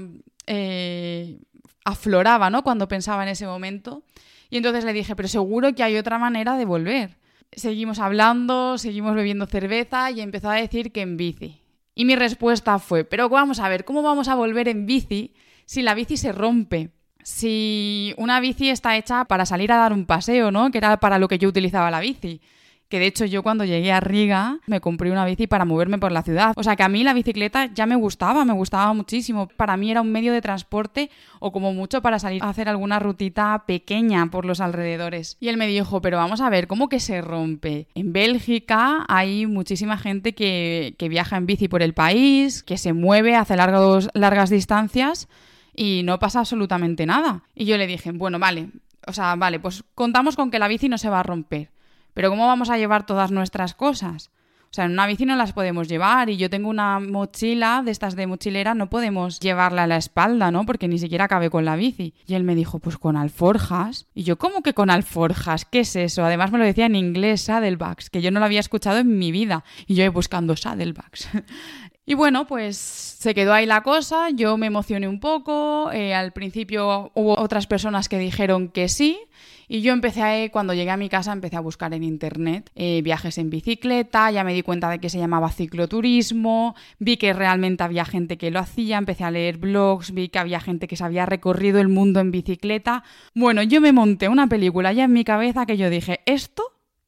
eh, 0.46 1.38
afloraba, 1.84 2.48
¿no? 2.48 2.62
Cuando 2.62 2.86
pensaba 2.86 3.24
en 3.24 3.28
ese 3.28 3.46
momento. 3.46 4.04
Y 4.50 4.56
entonces 4.56 4.84
le 4.84 4.92
dije, 4.92 5.16
pero 5.16 5.28
seguro 5.28 5.74
que 5.74 5.82
hay 5.82 5.96
otra 5.96 6.18
manera 6.18 6.56
de 6.56 6.64
volver. 6.64 7.18
Seguimos 7.52 7.98
hablando, 7.98 8.78
seguimos 8.78 9.14
bebiendo 9.14 9.46
cerveza 9.46 10.10
y 10.12 10.20
empezó 10.20 10.48
a 10.48 10.54
decir 10.54 10.92
que 10.92 11.02
en 11.02 11.16
bici. 11.16 11.60
Y 11.94 12.04
mi 12.04 12.14
respuesta 12.14 12.78
fue, 12.78 13.04
pero 13.04 13.28
vamos 13.28 13.58
a 13.58 13.68
ver, 13.68 13.84
¿cómo 13.84 14.02
vamos 14.02 14.28
a 14.28 14.34
volver 14.34 14.68
en 14.68 14.86
bici 14.86 15.34
si 15.64 15.82
la 15.82 15.94
bici 15.94 16.16
se 16.16 16.30
rompe? 16.30 16.90
Si 17.26 18.14
una 18.18 18.38
bici 18.38 18.70
está 18.70 18.96
hecha 18.96 19.24
para 19.24 19.46
salir 19.46 19.72
a 19.72 19.78
dar 19.78 19.92
un 19.92 20.06
paseo, 20.06 20.52
¿no? 20.52 20.70
Que 20.70 20.78
era 20.78 20.96
para 20.98 21.18
lo 21.18 21.26
que 21.26 21.38
yo 21.38 21.48
utilizaba 21.48 21.90
la 21.90 21.98
bici 21.98 22.40
que 22.88 23.00
de 23.00 23.06
hecho 23.06 23.24
yo 23.24 23.42
cuando 23.42 23.64
llegué 23.64 23.92
a 23.92 24.00
Riga 24.00 24.60
me 24.66 24.80
compré 24.80 25.10
una 25.10 25.24
bici 25.24 25.46
para 25.46 25.64
moverme 25.64 25.98
por 25.98 26.12
la 26.12 26.22
ciudad. 26.22 26.52
O 26.56 26.62
sea 26.62 26.76
que 26.76 26.82
a 26.82 26.88
mí 26.88 27.02
la 27.02 27.14
bicicleta 27.14 27.66
ya 27.74 27.86
me 27.86 27.96
gustaba, 27.96 28.44
me 28.44 28.52
gustaba 28.52 28.92
muchísimo. 28.92 29.48
Para 29.48 29.76
mí 29.76 29.90
era 29.90 30.00
un 30.00 30.12
medio 30.12 30.32
de 30.32 30.40
transporte 30.40 31.10
o 31.40 31.52
como 31.52 31.72
mucho 31.72 32.00
para 32.00 32.18
salir 32.18 32.42
a 32.42 32.48
hacer 32.48 32.68
alguna 32.68 32.98
rutita 32.98 33.64
pequeña 33.66 34.26
por 34.30 34.44
los 34.44 34.60
alrededores. 34.60 35.36
Y 35.40 35.48
él 35.48 35.56
me 35.56 35.66
dijo, 35.66 36.00
pero 36.00 36.16
vamos 36.16 36.40
a 36.40 36.48
ver, 36.48 36.68
¿cómo 36.68 36.88
que 36.88 37.00
se 37.00 37.20
rompe? 37.22 37.88
En 37.94 38.12
Bélgica 38.12 39.04
hay 39.08 39.46
muchísima 39.46 39.98
gente 39.98 40.34
que, 40.34 40.94
viaja 41.10 41.36
en 41.36 41.46
bici 41.46 41.68
por 41.68 41.82
el 41.82 41.92
país, 41.92 42.62
que 42.62 42.78
se 42.78 42.92
mueve, 42.92 43.34
hace 43.34 43.56
largos, 43.56 44.10
largas 44.14 44.50
distancias 44.50 45.28
y 45.76 46.02
no 46.02 46.18
pasa 46.18 46.40
absolutamente 46.40 47.06
nada. 47.06 47.44
Y 47.54 47.66
yo 47.66 47.76
le 47.76 47.86
dije, 47.86 48.10
bueno, 48.10 48.38
vale, 48.38 48.70
o 49.06 49.12
sea, 49.12 49.36
vale, 49.36 49.60
pues 49.60 49.84
contamos 49.94 50.34
con 50.34 50.50
que 50.50 50.58
la 50.58 50.68
bici 50.68 50.88
no 50.88 50.98
se 50.98 51.10
va 51.10 51.20
a 51.20 51.22
romper. 51.22 51.70
Pero 52.14 52.30
¿cómo 52.30 52.46
vamos 52.46 52.70
a 52.70 52.78
llevar 52.78 53.04
todas 53.04 53.30
nuestras 53.30 53.74
cosas? 53.74 54.30
O 54.70 54.74
sea, 54.76 54.86
en 54.86 54.92
una 54.92 55.06
bici 55.06 55.24
no 55.24 55.36
las 55.36 55.52
podemos 55.52 55.88
llevar 55.88 56.28
y 56.28 56.36
yo 56.36 56.50
tengo 56.50 56.68
una 56.68 56.98
mochila 56.98 57.82
de 57.84 57.90
estas 57.92 58.16
de 58.16 58.26
mochilera, 58.26 58.74
no 58.74 58.90
podemos 58.90 59.38
llevarla 59.38 59.84
a 59.84 59.86
la 59.86 59.96
espalda, 59.96 60.50
¿no? 60.50 60.66
Porque 60.66 60.88
ni 60.88 60.98
siquiera 60.98 61.28
cabe 61.28 61.50
con 61.50 61.64
la 61.64 61.76
bici. 61.76 62.14
Y 62.26 62.34
él 62.34 62.42
me 62.42 62.54
dijo, 62.54 62.78
pues 62.78 62.98
con 62.98 63.16
alforjas. 63.16 64.06
Y 64.14 64.24
yo, 64.24 64.38
¿cómo 64.38 64.62
que 64.62 64.74
con 64.74 64.90
alforjas? 64.90 65.64
¿Qué 65.64 65.80
es 65.80 65.94
eso? 65.94 66.24
Además 66.24 66.52
me 66.52 66.58
lo 66.58 66.64
decía 66.64 66.86
en 66.86 66.96
inglés, 66.96 67.42
saddlebags, 67.42 68.10
que 68.10 68.20
yo 68.22 68.30
no 68.30 68.40
lo 68.40 68.46
había 68.46 68.60
escuchado 68.60 68.98
en 68.98 69.18
mi 69.18 69.30
vida. 69.30 69.64
Y 69.86 69.94
yo 69.94 70.10
buscando 70.10 70.56
saddlebags. 70.56 71.28
Y 72.08 72.14
bueno, 72.14 72.46
pues 72.46 72.76
se 72.76 73.34
quedó 73.34 73.52
ahí 73.52 73.66
la 73.66 73.82
cosa, 73.82 74.30
yo 74.30 74.56
me 74.56 74.68
emocioné 74.68 75.08
un 75.08 75.18
poco, 75.18 75.90
eh, 75.90 76.14
al 76.14 76.32
principio 76.32 77.10
hubo 77.14 77.36
otras 77.36 77.66
personas 77.66 78.08
que 78.08 78.16
dijeron 78.16 78.68
que 78.68 78.88
sí, 78.88 79.18
y 79.66 79.80
yo 79.80 79.92
empecé, 79.92 80.22
a, 80.22 80.48
cuando 80.52 80.72
llegué 80.72 80.92
a 80.92 80.96
mi 80.96 81.08
casa, 81.08 81.32
empecé 81.32 81.56
a 81.56 81.60
buscar 81.60 81.92
en 81.94 82.04
internet 82.04 82.70
eh, 82.76 83.02
viajes 83.02 83.38
en 83.38 83.50
bicicleta, 83.50 84.30
ya 84.30 84.44
me 84.44 84.54
di 84.54 84.62
cuenta 84.62 84.88
de 84.88 85.00
que 85.00 85.10
se 85.10 85.18
llamaba 85.18 85.50
cicloturismo, 85.50 86.76
vi 87.00 87.16
que 87.16 87.32
realmente 87.32 87.82
había 87.82 88.04
gente 88.04 88.38
que 88.38 88.52
lo 88.52 88.60
hacía, 88.60 88.98
empecé 88.98 89.24
a 89.24 89.32
leer 89.32 89.56
blogs, 89.56 90.12
vi 90.12 90.28
que 90.28 90.38
había 90.38 90.60
gente 90.60 90.86
que 90.86 90.94
se 90.94 91.02
había 91.02 91.26
recorrido 91.26 91.80
el 91.80 91.88
mundo 91.88 92.20
en 92.20 92.30
bicicleta. 92.30 93.02
Bueno, 93.34 93.64
yo 93.64 93.80
me 93.80 93.90
monté 93.90 94.28
una 94.28 94.46
película 94.46 94.92
ya 94.92 95.02
en 95.02 95.12
mi 95.12 95.24
cabeza 95.24 95.66
que 95.66 95.76
yo 95.76 95.90
dije, 95.90 96.20
esto, 96.24 96.62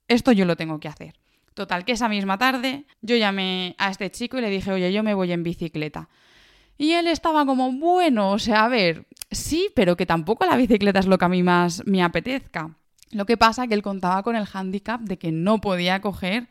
esto 0.08 0.32
yo 0.32 0.44
lo 0.44 0.56
tengo 0.56 0.80
que 0.80 0.88
hacer. 0.88 1.14
Total, 1.58 1.84
que 1.84 1.90
esa 1.90 2.08
misma 2.08 2.38
tarde 2.38 2.84
yo 3.02 3.16
llamé 3.16 3.74
a 3.78 3.90
este 3.90 4.12
chico 4.12 4.38
y 4.38 4.40
le 4.40 4.48
dije, 4.48 4.70
oye, 4.70 4.92
yo 4.92 5.02
me 5.02 5.12
voy 5.12 5.32
en 5.32 5.42
bicicleta. 5.42 6.08
Y 6.76 6.92
él 6.92 7.08
estaba 7.08 7.44
como, 7.44 7.72
bueno, 7.72 8.30
o 8.30 8.38
sea, 8.38 8.66
a 8.66 8.68
ver, 8.68 9.06
sí, 9.32 9.68
pero 9.74 9.96
que 9.96 10.06
tampoco 10.06 10.46
la 10.46 10.56
bicicleta 10.56 11.00
es 11.00 11.08
lo 11.08 11.18
que 11.18 11.24
a 11.24 11.28
mí 11.28 11.42
más 11.42 11.84
me 11.84 12.00
apetezca. 12.00 12.76
Lo 13.10 13.26
que 13.26 13.36
pasa 13.36 13.66
que 13.66 13.74
él 13.74 13.82
contaba 13.82 14.22
con 14.22 14.36
el 14.36 14.46
hándicap 14.46 15.00
de 15.00 15.18
que 15.18 15.32
no 15.32 15.60
podía 15.60 16.00
coger 16.00 16.46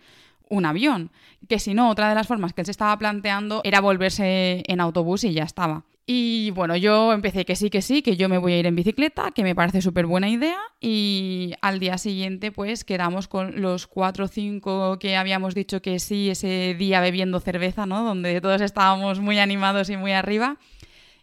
un 0.49 0.65
avión, 0.65 1.09
que 1.47 1.57
si 1.57 1.73
no, 1.73 1.89
otra 1.89 2.09
de 2.09 2.15
las 2.15 2.27
formas 2.27 2.51
que 2.51 2.59
él 2.59 2.65
se 2.65 2.71
estaba 2.71 2.97
planteando 2.99 3.61
era 3.63 3.79
volverse 3.79 4.63
en 4.67 4.81
autobús 4.81 5.23
y 5.23 5.31
ya 5.31 5.43
estaba. 5.43 5.85
Y 6.09 6.51
bueno, 6.51 6.77
yo 6.77 7.11
empecé 7.11 7.43
que 7.43 7.57
sí, 7.57 7.69
que 7.69 7.81
sí, 7.81 8.01
que 8.01 8.15
yo 8.15 8.29
me 8.29 8.37
voy 8.37 8.53
a 8.53 8.59
ir 8.59 8.65
en 8.65 8.77
bicicleta, 8.77 9.31
que 9.31 9.43
me 9.43 9.53
parece 9.53 9.81
súper 9.81 10.05
buena 10.05 10.29
idea. 10.29 10.57
Y 10.79 11.53
al 11.61 11.79
día 11.79 11.97
siguiente, 11.97 12.53
pues 12.53 12.85
quedamos 12.85 13.27
con 13.27 13.61
los 13.61 13.87
cuatro 13.87 14.23
o 14.23 14.27
cinco 14.29 14.99
que 14.99 15.17
habíamos 15.17 15.53
dicho 15.53 15.81
que 15.81 15.99
sí 15.99 16.29
ese 16.29 16.75
día 16.79 17.01
bebiendo 17.01 17.41
cerveza, 17.41 17.85
¿no? 17.85 18.05
Donde 18.05 18.39
todos 18.39 18.61
estábamos 18.61 19.19
muy 19.19 19.37
animados 19.37 19.89
y 19.89 19.97
muy 19.97 20.13
arriba. 20.13 20.55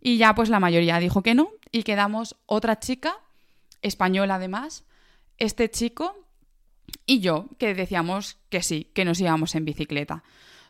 Y 0.03 0.19
ya, 0.19 0.35
pues 0.35 0.51
la 0.51 0.61
mayoría 0.61 0.99
dijo 0.99 1.23
que 1.23 1.35
no. 1.35 1.49
Y 1.73 1.83
quedamos 1.83 2.37
otra 2.45 2.79
chica, 2.79 3.17
española 3.81 4.35
además, 4.35 4.85
este 5.39 5.71
chico 5.71 6.15
y 7.07 7.21
yo, 7.21 7.47
que 7.59 7.73
decíamos 7.73 8.37
que 8.51 8.63
sí, 8.63 8.91
que 8.93 9.07
nos 9.07 9.19
íbamos 9.19 9.55
en 9.55 9.65
bicicleta. 9.65 10.25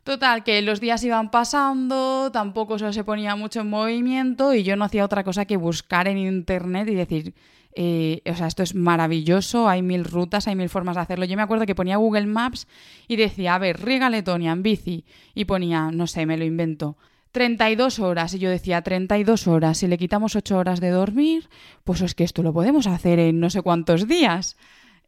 Total, 0.04 0.44
que 0.44 0.61
los 0.61 0.80
días 0.80 1.02
iban 1.02 1.30
pasando, 1.30 2.30
tampoco 2.30 2.78
se 2.78 3.04
ponía 3.04 3.37
mucho 3.37 3.62
en 3.62 3.70
movimiento 3.70 4.52
y 4.54 4.62
yo 4.62 4.76
no 4.76 4.84
hacía 4.84 5.02
otra 5.02 5.25
cosa 5.25 5.46
que 5.46 5.56
buscar 5.56 6.08
en 6.08 6.18
internet 6.18 6.87
y 6.90 6.94
decir, 6.94 7.34
eh, 7.75 8.20
o 8.30 8.34
sea, 8.37 8.46
esto 8.46 8.62
es 8.62 8.75
maravilloso, 8.75 9.66
hay 9.66 9.80
mil 9.80 10.04
rutas, 10.04 10.46
hay 10.46 10.56
mil 10.56 10.68
formas 10.68 10.96
de 10.96 11.02
hacerlo. 11.02 11.25
Yo 11.25 11.37
me 11.37 11.42
acuerdo 11.42 11.64
que 11.64 11.75
ponía 11.75 11.96
Google 11.96 12.26
Maps 12.26 12.68
y 13.08 13.16
decía, 13.16 13.54
a 13.54 13.58
ver, 13.58 13.82
Riga 13.82 14.11
Letonia 14.11 14.52
en 14.52 14.62
bici 14.62 15.06
y 15.34 15.46
ponía, 15.46 15.90
no 15.90 16.06
sé, 16.06 16.26
me 16.26 16.37
lo 16.37 16.44
invento, 16.44 16.99
32 17.32 17.99
horas. 17.99 18.34
Y 18.34 18.38
yo 18.38 18.50
decía, 18.50 18.82
32 18.82 19.49
horas, 19.49 19.78
si 19.78 19.88
le 19.88 19.96
quitamos 19.96 20.37
8 20.37 20.58
horas 20.58 20.80
de 20.80 20.90
dormir, 20.90 21.49
pues 21.82 22.02
es 22.02 22.14
que 22.14 22.25
esto 22.25 22.42
lo 22.42 22.52
podemos 22.52 22.87
hacer 22.87 23.18
en 23.18 23.40
no 23.40 23.49
sé 23.49 23.62
cuántos 23.62 24.06
días. 24.06 24.58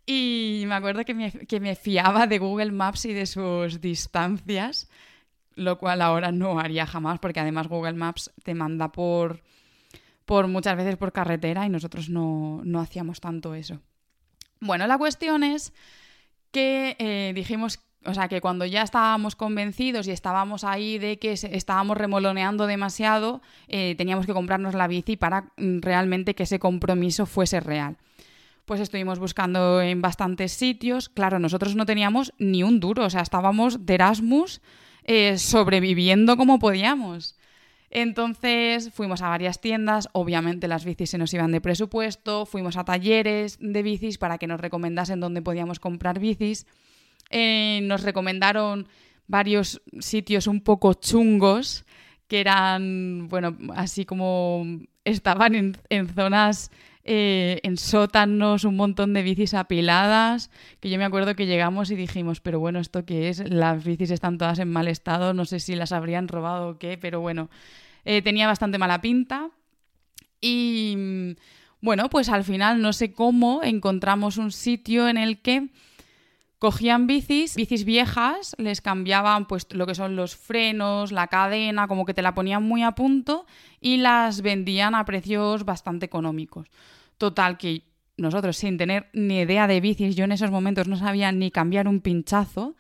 Y 0.07 0.63
me 0.69 0.77
acuerdo 0.77 1.05
que 1.05 1.15
me, 1.15 1.75
fiaba 1.75 2.29
de 2.29 2.39
Google 2.39 2.71
Maps 2.71 3.07
y 3.07 3.13
de 3.13 3.27
sus 3.27 3.81
distancias, 3.81 4.89
lo 5.57 5.79
cual 5.79 6.01
ahora 6.01 6.31
no 6.31 6.61
haría 6.61 6.87
jamás, 6.87 7.19
porque 7.19 7.41
además 7.41 7.67
Google 7.67 7.95
Maps 7.95 8.31
te 8.45 8.55
manda 8.55 8.93
por, 8.93 9.43
por 10.25 10.47
muchas 10.47 10.77
veces 10.77 10.97
por 10.97 11.13
carretera 11.13 11.67
y 11.67 11.71
nosotros 11.71 12.09
no, 12.09 12.63
hacíamos 12.81 13.21
tanto 13.21 13.55
eso. 13.55 13.81
Bueno, 14.61 14.87
la 14.87 14.97
cuestión 14.97 15.43
es 15.43 15.73
que 16.53 16.95
eh, 17.01 17.33
dijimos, 17.35 17.81
o 18.05 18.15
sea, 18.15 18.29
que 18.29 18.41
cuando 18.41 18.65
ya 18.65 18.83
estábamos 18.83 19.35
convencidos 19.35 20.07
y 20.07 20.13
estábamos 20.13 20.63
ahí 20.63 20.99
de 20.99 21.19
que 21.19 21.33
estábamos 21.33 21.99
remoloneando 21.99 22.69
demasiado, 22.69 23.43
eh, 23.67 23.97
teníamos 23.99 24.25
que 24.25 24.33
comprarnos 24.33 24.75
la 24.75 24.87
bici 24.87 25.17
para 25.17 25.53
mm, 25.57 25.81
realmente 25.81 26.37
que 26.37 26.45
ese 26.45 26.61
compromiso 26.61 27.27
fuese 27.27 27.59
real 27.59 27.97
pues 28.67 28.81
estuvimos 28.81 29.19
buscando 29.19 29.81
en 29.81 30.03
bastantes 30.03 30.53
sitios. 30.53 31.09
Claro, 31.09 31.39
nosotros 31.39 31.77
no 31.77 31.87
teníamos 31.87 32.35
ni 32.39 32.63
un 32.63 32.81
duro, 32.81 33.05
o 33.05 33.11
sea, 33.11 33.23
estábamos 33.23 33.87
de 33.87 33.95
Erasmus 33.95 34.61
eh, 35.05 35.39
sobreviviendo 35.39 36.37
como 36.37 36.59
podíamos. 36.59 37.37
Entonces 37.91 38.91
fuimos 38.93 39.23
a 39.23 39.29
varias 39.29 39.61
tiendas, 39.61 40.09
obviamente 40.13 40.67
las 40.67 40.85
bicis 40.85 41.11
se 41.11 41.19
nos 41.19 41.33
iban 41.33 41.53
de 41.53 41.61
presupuesto, 41.61 42.45
fuimos 42.45 42.77
a 42.77 42.85
talleres 42.85 43.57
de 43.61 43.83
bicis 43.83 44.19
para 44.19 44.39
que 44.39 44.49
nos 44.49 44.61
recomendasen 44.61 45.21
dónde 45.21 45.43
podíamos 45.43 45.79
comprar 45.79 46.19
bicis. 46.19 46.67
Eh, 47.31 47.81
nos 47.85 48.03
recomendaron 48.03 48.89
varios 49.29 49.81
sitios 50.01 50.49
un 50.49 50.61
poco 50.61 50.95
chungos 50.95 51.85
que 52.27 52.41
eran, 52.41 53.29
bueno, 53.29 53.57
así 53.77 54.05
como 54.05 54.65
estaban 55.05 55.55
en, 55.55 55.77
en 55.89 56.09
zonas 56.09 56.73
eh, 57.09 57.61
en 57.63 57.77
sótanos, 57.77 58.65
un 58.65 58.77
montón 58.77 59.15
de 59.15 59.23
bicis 59.23 59.55
apiladas, 59.55 60.51
que 60.81 60.91
yo 60.91 60.99
me 60.99 61.05
acuerdo 61.05 61.37
que 61.37 61.47
llegamos 61.47 61.91
y 61.91 61.95
dijimos, 61.95 62.41
pero 62.41 62.59
bueno, 62.59 62.81
¿esto 62.81 63.05
qué 63.05 63.29
es? 63.29 63.49
Las 63.49 63.85
bicis 63.85 64.11
están 64.11 64.39
todas 64.39 64.59
en 64.59 64.71
mal 64.71 64.89
estado, 64.89 65.33
no 65.33 65.45
sé 65.45 65.61
si 65.61 65.77
las 65.77 65.93
habrían 65.93 66.27
robado 66.27 66.71
o 66.71 66.79
qué, 66.79 66.99
pero 66.99 67.21
bueno, 67.21 67.49
eh, 68.05 68.23
tenía 68.23 68.47
bastante 68.47 68.79
mala 68.79 69.01
pinta. 69.01 69.51
Y 70.41 71.37
bueno, 71.81 72.11
pues 72.11 72.29
al 72.29 72.43
final 72.43 72.83
no 72.83 72.93
sé 72.93 73.13
cómo 73.13 73.63
encontramos 73.63 74.37
un 74.37 74.51
sitio 74.51 75.09
en 75.09 75.17
el 75.17 75.41
que 75.41 75.69
cogían 76.59 77.07
bicis, 77.07 77.57
bicis 77.57 77.85
viejas, 77.85 78.55
les 78.59 78.81
cambiaban 78.81 79.47
pues 79.47 79.67
lo 79.71 79.87
que 79.87 79.95
son 79.95 80.17
los 80.17 80.37
frenos, 80.37 81.13
la 81.13 81.29
cadena, 81.29 81.87
como 81.87 82.05
que 82.07 82.15
te 82.15 82.23
la 82.23 82.35
ponían 82.35 82.63
muy 82.63 82.83
a 82.83 82.93
punto 82.93 83.47
y 83.81 83.99
las 83.99 84.43
vendían 84.43 84.95
a 84.95 85.05
precios 85.05 85.65
bastante 85.65 86.07
económicos. 86.07 86.69
Total, 87.19 87.59
que 87.59 87.85
nosotros 88.17 88.57
sin 88.57 88.79
tener 88.79 89.11
ni 89.13 89.41
idea 89.41 89.67
de 89.67 89.81
bicis, 89.81 90.17
yo 90.17 90.25
en 90.25 90.33
esos 90.33 90.51
momentos 90.51 90.89
no 90.89 90.97
sabía 90.97 91.33
ni 91.33 91.51
cambiar 91.51 91.89
un 91.89 92.01
pinchazo, 92.01 92.77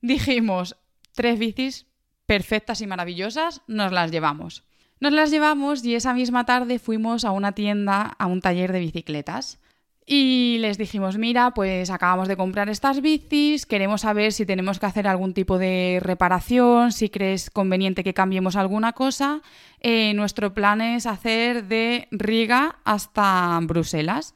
dijimos, 0.00 0.76
tres 1.12 1.38
bicis 1.38 1.86
perfectas 2.26 2.80
y 2.80 2.86
maravillosas, 2.86 3.62
nos 3.66 3.92
las 3.92 4.10
llevamos. 4.10 4.64
Nos 5.00 5.12
las 5.12 5.30
llevamos 5.30 5.84
y 5.84 5.94
esa 5.94 6.14
misma 6.14 6.46
tarde 6.46 6.78
fuimos 6.78 7.24
a 7.24 7.30
una 7.30 7.52
tienda, 7.52 8.14
a 8.18 8.26
un 8.26 8.40
taller 8.40 8.72
de 8.72 8.80
bicicletas. 8.80 9.60
Y 10.06 10.58
les 10.60 10.76
dijimos, 10.76 11.16
mira, 11.16 11.52
pues 11.54 11.88
acabamos 11.88 12.28
de 12.28 12.36
comprar 12.36 12.68
estas 12.68 13.00
bicis, 13.00 13.64
queremos 13.64 14.02
saber 14.02 14.32
si 14.32 14.44
tenemos 14.44 14.78
que 14.78 14.84
hacer 14.84 15.08
algún 15.08 15.32
tipo 15.32 15.56
de 15.56 15.98
reparación, 16.02 16.92
si 16.92 17.08
crees 17.08 17.48
conveniente 17.48 18.04
que 18.04 18.12
cambiemos 18.12 18.56
alguna 18.56 18.92
cosa. 18.92 19.40
Eh, 19.80 20.12
nuestro 20.14 20.52
plan 20.52 20.82
es 20.82 21.06
hacer 21.06 21.64
de 21.68 22.08
Riga 22.10 22.80
hasta 22.84 23.58
Bruselas. 23.62 24.34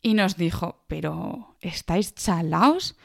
Y 0.00 0.14
nos 0.14 0.36
dijo, 0.36 0.84
pero 0.86 1.56
¿estáis 1.60 2.14
chalaos? 2.14 2.96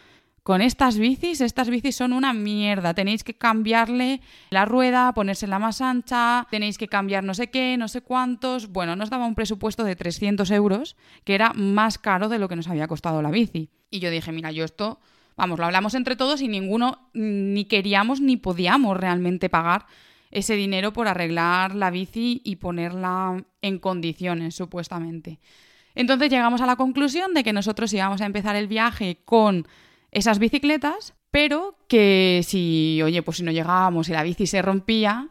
Con 0.47 0.61
estas 0.61 0.97
bicis, 0.97 1.41
estas 1.41 1.69
bicis 1.69 1.97
son 1.97 2.13
una 2.13 2.31
mierda. 2.31 2.93
Tenéis 2.93 3.25
que 3.25 3.33
cambiarle 3.33 4.21
la 4.49 4.63
rueda, 4.63 5.11
ponérsela 5.13 5.59
más 5.59 5.81
ancha, 5.81 6.47
tenéis 6.49 6.77
que 6.77 6.87
cambiar 6.87 7.25
no 7.25 7.33
sé 7.33 7.47
qué, 7.49 7.75
no 7.75 7.89
sé 7.89 7.99
cuántos. 7.99 8.71
Bueno, 8.71 8.95
nos 8.95 9.09
daba 9.09 9.25
un 9.25 9.35
presupuesto 9.35 9.83
de 9.83 9.97
300 9.97 10.49
euros, 10.51 10.95
que 11.25 11.35
era 11.35 11.51
más 11.51 11.97
caro 11.97 12.29
de 12.29 12.39
lo 12.39 12.47
que 12.47 12.55
nos 12.55 12.69
había 12.69 12.87
costado 12.87 13.21
la 13.21 13.29
bici. 13.29 13.71
Y 13.91 13.99
yo 13.99 14.09
dije, 14.09 14.31
mira, 14.31 14.53
yo 14.53 14.63
esto, 14.63 15.01
vamos, 15.35 15.59
lo 15.59 15.65
hablamos 15.65 15.95
entre 15.95 16.15
todos 16.15 16.41
y 16.41 16.47
ninguno 16.47 17.09
ni 17.13 17.65
queríamos 17.65 18.21
ni 18.21 18.37
podíamos 18.37 18.95
realmente 18.95 19.49
pagar 19.49 19.85
ese 20.31 20.55
dinero 20.55 20.93
por 20.93 21.09
arreglar 21.09 21.75
la 21.75 21.91
bici 21.91 22.41
y 22.45 22.55
ponerla 22.55 23.43
en 23.61 23.79
condiciones, 23.79 24.55
supuestamente. 24.55 25.41
Entonces 25.93 26.29
llegamos 26.29 26.61
a 26.61 26.65
la 26.65 26.77
conclusión 26.77 27.33
de 27.33 27.43
que 27.43 27.51
nosotros 27.51 27.91
íbamos 27.91 28.21
a 28.21 28.25
empezar 28.25 28.55
el 28.55 28.67
viaje 28.67 29.17
con 29.25 29.67
esas 30.11 30.39
bicicletas, 30.39 31.13
pero 31.31 31.75
que 31.87 32.41
si, 32.45 33.01
oye, 33.03 33.21
pues 33.21 33.37
si 33.37 33.43
no 33.43 33.51
llegábamos 33.51 34.09
y 34.09 34.13
la 34.13 34.23
bici 34.23 34.47
se 34.47 34.61
rompía, 34.61 35.29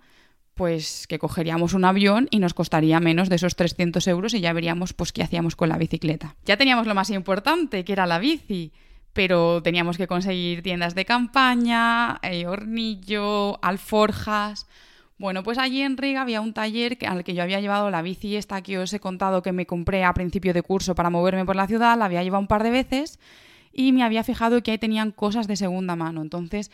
pues 0.55 1.07
que 1.07 1.19
cogeríamos 1.19 1.75
un 1.75 1.85
avión 1.85 2.29
y 2.31 2.39
nos 2.39 2.55
costaría 2.55 2.99
menos 2.99 3.29
de 3.29 3.37
esos 3.37 3.57
300 3.57 4.07
euros 4.09 4.33
y 4.35 4.41
ya 4.41 4.53
veríamos 4.55 4.95
pues 4.95 5.13
qué 5.13 5.23
hacíamos 5.23 5.55
con 5.55 5.69
la 5.69 5.77
bicicleta. 5.77 6.35
Ya 6.45 6.57
teníamos 6.57 6.87
lo 6.87 6.95
más 6.95 7.11
importante, 7.11 7.85
que 7.85 7.93
era 7.93 8.07
la 8.07 8.19
bici, 8.19 8.73
pero 9.13 9.63
teníamos 9.63 9.99
que 9.99 10.07
conseguir 10.07 10.63
tiendas 10.63 10.95
de 10.95 11.05
campaña, 11.05 12.19
eh, 12.23 12.47
hornillo, 12.47 13.63
alforjas. 13.63 14.67
Bueno, 15.19 15.43
pues 15.43 15.59
allí 15.59 15.83
en 15.83 15.97
Riga 15.97 16.23
había 16.23 16.41
un 16.41 16.55
taller 16.55 16.99
al 17.07 17.25
que 17.25 17.35
yo 17.35 17.43
había 17.43 17.61
llevado 17.61 17.91
la 17.91 18.03
bici 18.03 18.37
esta 18.37 18.63
que 18.63 18.79
os 18.79 18.93
he 18.93 19.01
contado 19.01 19.43
que 19.43 19.53
me 19.53 19.67
compré 19.67 20.05
a 20.05 20.15
principio 20.15 20.55
de 20.55 20.63
curso 20.63 20.95
para 20.95 21.11
moverme 21.11 21.45
por 21.45 21.57
la 21.57 21.67
ciudad, 21.67 21.99
la 21.99 22.07
había 22.07 22.23
llevado 22.23 22.41
un 22.41 22.47
par 22.47 22.63
de 22.63 22.71
veces 22.71 23.19
y 23.77 23.93
me 23.93 24.03
había 24.03 24.25
fijado 24.25 24.63
que 24.63 24.71
ahí 24.71 24.79
tenían 24.79 25.13
cosas 25.13 25.47
de 25.47 25.55
segunda 25.55 25.97
mano. 25.97 26.23
Entonces 26.23 26.71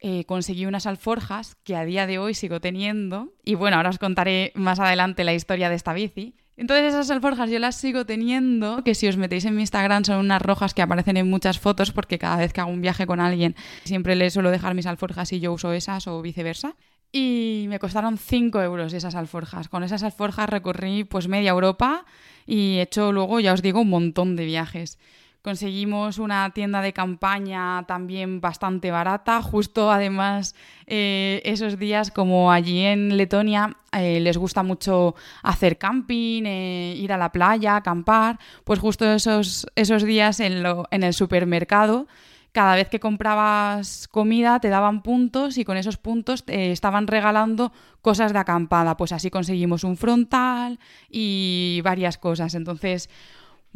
eh, 0.00 0.24
conseguí 0.24 0.64
unas 0.64 0.86
alforjas 0.86 1.54
que 1.64 1.76
a 1.76 1.84
día 1.84 2.06
de 2.06 2.18
hoy 2.18 2.32
sigo 2.32 2.60
teniendo 2.60 3.34
y 3.44 3.54
bueno, 3.54 3.76
ahora 3.76 3.90
os 3.90 3.98
contaré 3.98 4.52
más 4.54 4.80
adelante 4.80 5.22
la 5.22 5.34
historia 5.34 5.68
de 5.68 5.76
esta 5.76 5.92
bici. 5.92 6.34
Entonces 6.56 6.94
esas 6.94 7.10
alforjas 7.10 7.50
yo 7.50 7.58
las 7.58 7.76
sigo 7.76 8.06
teniendo, 8.06 8.82
que 8.82 8.94
si 8.94 9.06
os 9.06 9.18
metéis 9.18 9.44
en 9.44 9.54
mi 9.54 9.60
Instagram 9.60 10.06
son 10.06 10.16
unas 10.16 10.40
rojas 10.40 10.72
que 10.72 10.80
aparecen 10.80 11.18
en 11.18 11.28
muchas 11.28 11.58
fotos 11.58 11.92
porque 11.92 12.18
cada 12.18 12.38
vez 12.38 12.54
que 12.54 12.62
hago 12.62 12.70
un 12.70 12.80
viaje 12.80 13.06
con 13.06 13.20
alguien 13.20 13.54
siempre 13.84 14.16
le 14.16 14.30
suelo 14.30 14.50
dejar 14.50 14.74
mis 14.74 14.86
alforjas 14.86 15.34
y 15.34 15.40
yo 15.40 15.52
uso 15.52 15.74
esas 15.74 16.06
o 16.06 16.22
viceversa. 16.22 16.74
Y 17.12 17.66
me 17.68 17.78
costaron 17.78 18.16
5 18.16 18.62
euros 18.62 18.94
esas 18.94 19.14
alforjas. 19.14 19.68
Con 19.68 19.84
esas 19.84 20.02
alforjas 20.02 20.48
recorrí 20.48 21.04
pues 21.04 21.28
media 21.28 21.50
Europa 21.50 22.06
y 22.46 22.78
he 22.78 22.82
hecho 22.82 23.12
luego, 23.12 23.40
ya 23.40 23.52
os 23.52 23.60
digo, 23.60 23.82
un 23.82 23.90
montón 23.90 24.36
de 24.36 24.46
viajes. 24.46 24.98
Conseguimos 25.46 26.18
una 26.18 26.50
tienda 26.50 26.82
de 26.82 26.92
campaña 26.92 27.84
también 27.86 28.40
bastante 28.40 28.90
barata, 28.90 29.40
justo 29.42 29.92
además 29.92 30.56
eh, 30.88 31.40
esos 31.44 31.78
días 31.78 32.10
como 32.10 32.50
allí 32.50 32.80
en 32.80 33.16
Letonia 33.16 33.76
eh, 33.92 34.18
les 34.18 34.38
gusta 34.38 34.64
mucho 34.64 35.14
hacer 35.44 35.78
camping, 35.78 36.42
eh, 36.46 36.96
ir 36.96 37.12
a 37.12 37.16
la 37.16 37.30
playa, 37.30 37.76
acampar, 37.76 38.40
pues 38.64 38.80
justo 38.80 39.04
esos, 39.04 39.68
esos 39.76 40.02
días 40.02 40.40
en, 40.40 40.64
en 40.90 41.04
el 41.04 41.14
supermercado 41.14 42.08
cada 42.50 42.74
vez 42.74 42.88
que 42.88 42.98
comprabas 42.98 44.08
comida 44.08 44.58
te 44.58 44.68
daban 44.68 45.02
puntos 45.02 45.58
y 45.58 45.64
con 45.64 45.76
esos 45.76 45.96
puntos 45.96 46.44
te 46.44 46.72
estaban 46.72 47.06
regalando 47.06 47.70
cosas 48.00 48.32
de 48.32 48.38
acampada. 48.40 48.96
Pues 48.96 49.12
así 49.12 49.30
conseguimos 49.30 49.84
un 49.84 49.96
frontal 49.96 50.80
y 51.08 51.82
varias 51.84 52.18
cosas. 52.18 52.54
Entonces, 52.54 53.10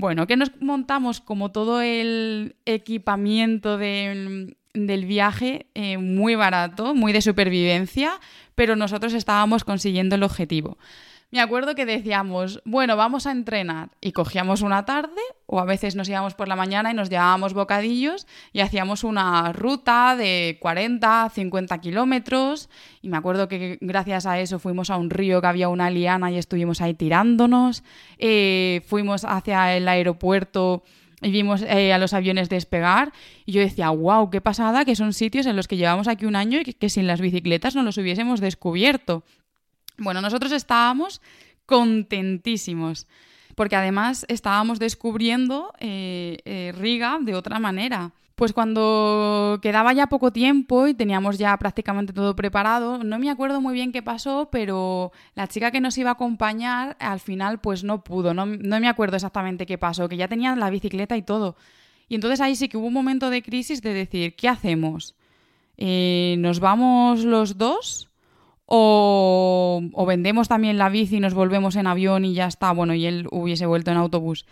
Bueno, 0.01 0.27
que 0.27 0.39
nos 0.39 0.51
montamos 0.63 1.21
como 1.21 1.53
todo 1.53 1.83
el 1.83 2.57
equipamiento 2.65 3.77
del 3.77 4.57
viaje 5.05 5.67
eh, 5.75 5.99
muy 5.99 6.37
barato, 6.37 6.95
muy 6.95 7.13
de 7.13 7.21
supervivencia, 7.21 8.19
pero 8.55 8.77
nosotros 8.77 9.13
estábamos 9.13 9.63
consiguiendo 9.63 10.15
el 10.15 10.23
objetivo. 10.23 10.79
Me 11.33 11.41
acuerdo 11.41 11.77
que 11.77 11.87
decíamos, 11.87 12.61
bueno, 12.65 12.97
vamos 12.97 13.25
a 13.25 13.31
entrenar 13.31 13.91
y 14.01 14.11
cogíamos 14.11 14.63
una 14.63 14.85
tarde 14.85 15.21
o 15.47 15.61
a 15.61 15.65
veces 15.65 15.95
nos 15.95 16.09
íbamos 16.09 16.35
por 16.35 16.49
la 16.49 16.57
mañana 16.57 16.91
y 16.91 16.95
nos 16.95 17.09
llevábamos 17.09 17.55
bocadillos 17.55 18.27
y 18.53 18.61
hacíamos 18.61 19.05
una 19.05 19.53
ruta 19.53 20.17
de 20.17 20.59
40, 20.61 21.31
50 21.33 21.79
kilómetros. 21.79 22.69
Y 23.01 23.09
me 23.11 23.17
acuerdo 23.17 23.47
que 23.47 23.79
gracias 23.81 24.27
a 24.27 24.41
eso 24.41 24.59
fuimos 24.59 24.91
a 24.91 24.97
un 24.97 25.09
río 25.09 25.41
que 25.41 25.47
había 25.47 25.69
una 25.69 25.89
liana 25.89 26.33
y 26.33 26.37
estuvimos 26.37 26.81
ahí 26.81 26.95
tirándonos, 26.95 27.85
eh, 28.19 28.83
fuimos 28.87 29.25
hacia 29.25 29.77
el 29.77 29.87
aeropuerto 29.87 30.83
y 31.23 31.31
vimos 31.31 31.63
eh, 31.63 31.93
a 31.93 31.99
los 31.99 32.13
aviones 32.13 32.49
despegar. 32.49 33.13
Y 33.47 33.53
yo 33.53 33.61
decía, 33.61 33.91
wow, 33.91 34.31
qué 34.31 34.41
pasada, 34.41 34.85
que 34.85 34.97
son 34.97 35.13
sitios 35.13 35.47
en 35.47 35.55
los 35.55 35.69
que 35.69 35.77
llevamos 35.77 36.09
aquí 36.09 36.27
un 36.27 36.35
año 36.35 36.59
y 36.65 36.73
que 36.73 36.89
sin 36.89 37.07
las 37.07 37.21
bicicletas 37.21 37.77
no 37.77 37.85
los 37.85 37.99
hubiésemos 37.99 38.41
descubierto. 38.41 39.23
Bueno, 40.01 40.23
nosotros 40.23 40.51
estábamos 40.53 41.21
contentísimos, 41.67 43.07
porque 43.55 43.77
además 43.77 44.25
estábamos 44.29 44.79
descubriendo 44.79 45.75
eh, 45.79 46.39
eh, 46.47 46.73
Riga 46.75 47.19
de 47.21 47.35
otra 47.35 47.59
manera. 47.59 48.13
Pues 48.35 48.55
cuando 48.55 49.59
quedaba 49.61 49.93
ya 49.93 50.07
poco 50.07 50.33
tiempo 50.33 50.87
y 50.87 50.95
teníamos 50.95 51.37
ya 51.37 51.55
prácticamente 51.59 52.15
todo 52.15 52.35
preparado, 52.35 53.05
no 53.05 53.19
me 53.19 53.29
acuerdo 53.29 53.61
muy 53.61 53.75
bien 53.75 53.93
qué 53.93 54.03
pasó, 54.03 54.49
pero 54.51 55.13
la 55.35 55.47
chica 55.47 55.71
que 55.71 55.83
nos 55.83 55.99
iba 55.99 56.09
a 56.09 56.15
acompañar 56.15 56.97
al 56.99 57.21
final 57.21 57.61
pues 57.61 57.85
no 57.85 58.03
pudo, 58.03 58.33
no, 58.33 58.47
me 58.47 58.89
acuerdo 58.89 59.17
exactamente 59.17 59.67
qué 59.67 59.77
pasó, 59.77 60.09
que 60.09 60.17
ya 60.17 60.29
tenía 60.29 60.57
la 60.57 60.71
bicicleta 60.71 61.19
y 61.19 61.23
todo. 61.23 61.57
Y 62.09 62.15
entonces 62.15 62.41
ahí 62.41 62.57
sí 62.57 62.71
que 62.71 62.79
hubo 62.79 62.87
un 62.87 62.95
momento 62.95 63.29
de 63.29 63.43
crisis 63.43 63.83
de 63.83 63.93
decir, 63.93 64.35
¿qué 64.35 64.49
hacemos? 64.49 65.15
Eh, 65.77 66.37
¿Nos 66.39 66.59
vamos 66.59 67.23
los 67.23 67.59
dos? 67.59 68.10
O, 68.73 70.05
vendemos 70.07 70.47
también 70.47 70.79
la 70.79 70.91
bici 70.91 71.17
y 71.17 71.21
nos 71.21 71.35
volvemos 71.35 71.75
en 71.75 71.89
avión 71.89 72.25
y 72.25 72.35
ya 72.35 72.47
está, 72.47 72.71
bueno, 72.71 72.95
y 72.95 73.05
él 73.05 73.27
hubiese 73.33 73.67
vuelto 73.67 73.91
en 73.91 73.97
autobús. 73.97 74.47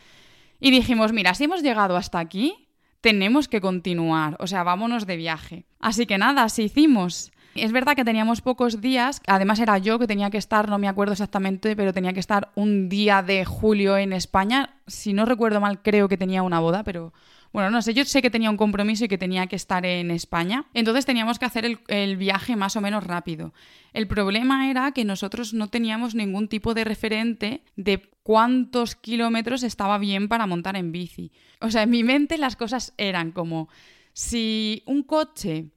Y 0.59 0.73
dijimos, 0.73 1.13
mira, 1.13 1.35
si 1.35 1.45
hemos 1.45 1.63
llegado 1.63 1.97
hasta 1.97 2.19
aquí, 2.19 2.69
tenemos 3.01 3.47
que 3.47 3.61
continuar, 3.61 4.37
o 4.41 4.49
sea, 4.49 4.65
vámonos 4.65 5.07
de 5.07 5.17
viaje. 5.17 5.67
Así 5.79 6.05
que 6.05 6.19
nada, 6.19 6.43
así 6.43 6.65
hicimos. 6.65 7.31
Es 7.55 7.71
verdad 7.71 7.95
que 7.95 8.05
teníamos 8.05 8.41
pocos 8.41 8.81
días, 8.81 9.23
además 9.29 9.61
era 9.61 9.79
yo 9.79 10.01
que 10.01 10.09
tenía 10.09 10.31
que 10.31 10.39
estar, 10.39 10.69
no 10.69 10.79
me 10.79 10.89
acuerdo 10.89 11.13
exactamente, 11.13 11.77
pero 11.77 11.93
tenía 11.93 12.13
que 12.13 12.21
estar 12.21 12.51
un 12.57 12.89
día 12.89 13.23
de 13.23 13.45
julio 13.45 13.97
en 13.97 14.13
España. 14.13 14.81
Si 14.89 15.13
no 15.13 15.27
recuerdo 15.27 15.61
mal, 15.61 15.81
creo 15.81 16.09
que 16.09 16.17
tenía 16.17 16.43
una 16.43 16.59
boda, 16.59 16.83
pero 16.83 17.13
bueno, 17.53 17.71
no 17.71 17.83
sé, 17.83 17.95
yo 17.95 18.05
sé 18.05 18.23
que 18.23 18.31
tenía 18.31 18.51
un 18.51 18.57
compromiso 18.57 19.05
y 19.05 19.09
que 19.09 19.19
tenía 19.19 19.47
que 19.47 19.57
estar 19.57 19.87
en 19.87 20.11
España, 20.11 20.67
entonces 20.75 21.07
teníamos 21.07 21.39
que 21.39 21.47
hacer 21.47 21.65
el, 21.89 22.17
viaje 22.17 22.57
más 22.57 22.77
o 22.77 22.81
menos 22.81 23.05
rápido. 23.05 23.53
El 23.93 24.07
problema 24.07 24.71
era 24.71 24.93
que 24.93 25.05
nosotros 25.05 25.55
no 25.55 25.69
teníamos 25.69 26.15
ningún 26.15 26.49
tipo 26.49 26.75
de 26.75 26.85
referente 26.85 27.63
de 27.77 28.11
cuántos 28.23 28.95
kilómetros 28.95 29.63
estaba 29.63 29.99
bien 29.99 30.29
para 30.29 30.47
montar 30.47 30.77
en 30.77 30.93
bici. 30.93 31.33
O 31.61 31.71
sea, 31.71 31.85
en 31.85 31.91
mi 31.91 32.05
mente 32.05 32.39
las 32.39 32.57
cosas 32.57 32.93
eran 32.99 33.33
como, 33.33 33.69
si 34.13 34.83
un 34.87 35.03
coche 35.03 35.71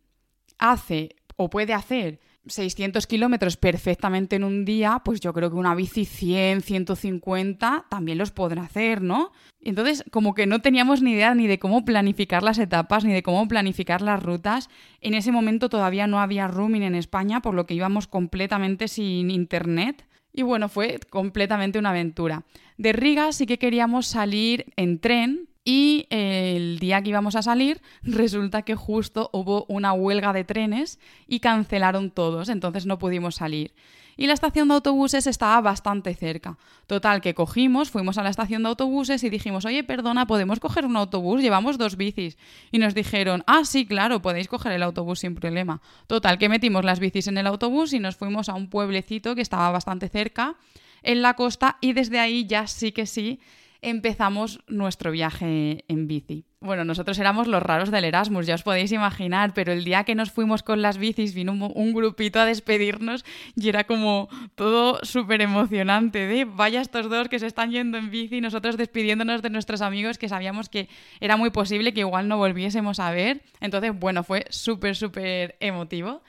hace 0.58 1.16
o 1.38 1.50
puede 1.50 1.74
hacer 1.74 2.20
600 2.48 3.06
kilómetros 3.08 3.58
perfectamente 3.58 4.36
en 4.36 4.44
un 4.44 4.66
día, 4.66 5.02
pues 5.06 5.20
yo 5.20 5.34
creo 5.34 5.50
que 5.50 5.56
una 5.56 5.76
bici 5.76 6.06
100, 6.06 6.62
150 6.62 7.86
también 7.90 8.18
los 8.18 8.32
podrá 8.32 8.64
hacer, 8.64 9.02
¿no? 9.02 9.32
Entonces, 9.62 10.04
como 10.12 10.34
que 10.34 10.48
no 10.48 10.60
teníamos 10.60 11.02
ni 11.02 11.12
idea 11.12 11.36
ni 11.36 11.48
de 11.48 11.60
cómo 11.60 11.86
planificar 11.86 12.42
las 12.42 12.58
etapas, 12.58 13.06
ni 13.06 13.14
de 13.14 13.22
cómo 13.22 13.48
planificar 13.48 14.02
las 14.02 14.22
rutas. 14.22 14.70
En 15.02 15.14
ese 15.14 15.32
momento 15.32 15.70
todavía 15.70 16.08
no 16.08 16.20
había 16.20 16.48
roaming 16.48 16.84
en 16.84 16.96
España, 16.96 17.42
por 17.42 17.54
lo 17.54 17.66
que 17.68 17.76
íbamos 17.76 18.08
completamente 18.08 18.88
sin 18.88 19.30
internet. 19.30 20.08
Y 20.34 20.42
bueno, 20.42 20.70
fue 20.70 21.00
completamente 21.10 21.78
una 21.78 21.90
aventura. 21.90 22.44
De 22.78 22.94
Riga 22.94 23.32
sí 23.34 23.46
que 23.46 23.60
queríamos 23.60 24.08
salir 24.08 24.74
en 24.78 25.00
tren, 25.00 25.50
y 25.64 26.08
el 26.10 26.80
día 26.80 27.02
que 27.02 27.10
íbamos 27.10 27.36
a 27.36 27.42
salir, 27.42 27.82
resulta 28.02 28.64
que 28.64 28.76
justo 28.76 29.30
hubo 29.34 29.66
una 29.68 29.94
huelga 29.94 30.34
de 30.34 30.44
trenes 30.44 31.00
y 31.28 31.40
cancelaron 31.40 32.12
todos, 32.12 32.50
entonces 32.50 32.86
no 32.86 32.98
pudimos 32.98 33.36
salir. 33.36 33.74
Y 34.18 34.28
la 34.28 34.34
estación 34.34 34.68
de 34.68 34.76
autobuses 34.76 35.26
estaba 35.26 35.60
bastante 35.62 36.14
cerca. 36.14 36.58
Total, 36.86 37.22
que 37.22 37.34
cogimos, 37.34 37.90
fuimos 37.90 38.18
a 38.18 38.24
la 38.24 38.30
estación 38.30 38.62
de 38.62 38.70
autobuses 38.70 39.24
y 39.24 39.30
dijimos, 39.30 39.66
oye, 39.66 39.84
perdona, 39.84 40.28
¿podemos 40.28 40.60
coger 40.60 40.86
un 40.86 40.98
autobús? 40.98 41.42
Llevamos 41.42 41.78
dos 41.78 41.96
bicis. 41.96 42.38
Y 42.72 42.78
nos 42.78 42.94
dijeron, 42.94 43.44
ah, 43.48 43.62
sí, 43.64 43.86
claro, 43.86 44.22
podéis 44.22 44.48
coger 44.48 44.74
el 44.74 44.84
autobús 44.84 45.20
sin 45.22 45.34
problema. 45.34 45.82
Total, 46.08 46.38
que 46.38 46.50
metimos 46.50 46.84
las 46.84 47.00
bicis 47.00 47.28
en 47.28 47.38
el 47.38 47.48
autobús 47.48 47.94
y 47.94 48.00
nos 48.00 48.16
fuimos 48.16 48.50
a 48.50 48.54
un 48.54 48.70
pueblecito 48.70 49.34
que 49.34 49.42
estaba 49.42 49.72
bastante 49.72 50.10
cerca 50.10 50.56
en 51.04 51.22
la 51.22 51.34
costa 51.36 51.78
y 51.82 51.94
desde 51.94 52.20
ahí 52.20 52.46
ya 52.46 52.68
sí 52.68 52.92
que 52.92 53.06
sí 53.06 53.40
empezamos 53.82 54.60
nuestro 54.68 55.12
viaje 55.12 55.86
en 55.88 56.08
bici. 56.08 56.46
Bueno, 56.60 56.86
nosotros 56.86 57.18
éramos 57.18 57.48
los 57.48 57.64
raros 57.64 57.90
del 57.90 58.06
Erasmus, 58.06 58.46
ya 58.46 58.54
os 58.54 58.62
podéis 58.62 58.92
imaginar, 58.92 59.56
pero 59.56 59.72
el 59.72 59.84
día 59.84 60.04
que 60.04 60.14
nos 60.14 60.30
fuimos 60.30 60.62
con 60.62 60.84
las 60.84 61.00
bicis 61.00 61.34
vino 61.34 61.54
un, 61.54 61.94
grupito 61.94 62.40
a 62.40 62.46
despedirnos 62.46 63.26
y 63.56 63.70
era 63.70 63.86
como 63.86 64.30
todo 64.54 65.00
súper 65.02 65.42
emocionante 65.42 66.20
de 66.28 66.46
vaya 66.46 66.82
estos 66.82 67.10
dos 67.10 67.30
que 67.30 67.40
se 67.40 67.48
están 67.48 67.72
yendo 67.72 67.98
en 67.98 68.12
bici 68.12 68.38
y 68.38 68.42
nosotros 68.42 68.78
despidiéndonos 68.78 69.42
de 69.42 69.50
nuestros 69.50 69.82
amigos 69.82 70.20
que 70.20 70.30
sabíamos 70.30 70.70
que 70.70 70.88
era 71.20 71.36
muy 71.36 71.50
posible 71.50 71.94
que 71.94 72.02
igual 72.02 72.28
no 72.28 72.38
volviésemos 72.38 73.00
a 73.00 73.10
ver. 73.10 73.42
Entonces, 73.60 74.00
bueno, 74.00 74.24
fue 74.24 74.46
súper, 74.50 74.96
súper 74.96 75.56
emotivo. 75.60 76.22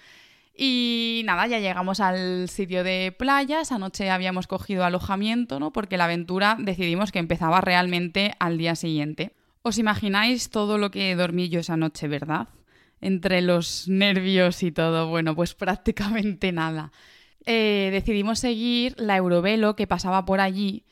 Y 0.55 1.23
nada, 1.25 1.47
ya 1.47 1.61
llegamos 1.61 2.01
al 2.01 2.49
sitio 2.49 2.85
de 2.85 3.15
playas. 3.17 3.73
Anoche 3.73 4.11
habíamos 4.11 4.47
cogido 4.47 4.85
alojamiento, 4.85 5.59
¿no? 5.59 5.73
Porque 5.73 5.97
la 5.97 6.05
aventura 6.05 6.57
decidimos 6.59 7.11
que 7.11 7.19
empezaba 7.19 7.61
realmente 7.61 8.35
al 8.39 8.59
día 8.59 8.77
siguiente. 8.77 9.33
Os 9.63 9.79
imagináis 9.79 10.51
todo 10.51 10.77
lo 10.77 10.91
que 10.91 11.15
dormí 11.15 11.49
yo 11.49 11.61
esa 11.61 11.77
noche, 11.77 12.09
¿verdad? 12.09 12.49
Entre 13.01 13.41
los 13.41 13.89
nervios 13.89 14.63
y 14.63 14.73
todo, 14.73 15.09
bueno, 15.09 15.35
pues 15.35 15.55
prácticamente 15.57 16.53
nada. 16.53 16.93
Eh, 17.47 17.89
decidimos 17.91 18.39
seguir 18.39 18.95
la 18.99 19.17
Eurovelo 19.17 19.75
que 19.75 19.87
pasaba 19.87 20.25
por 20.25 20.41
allí. 20.41 20.85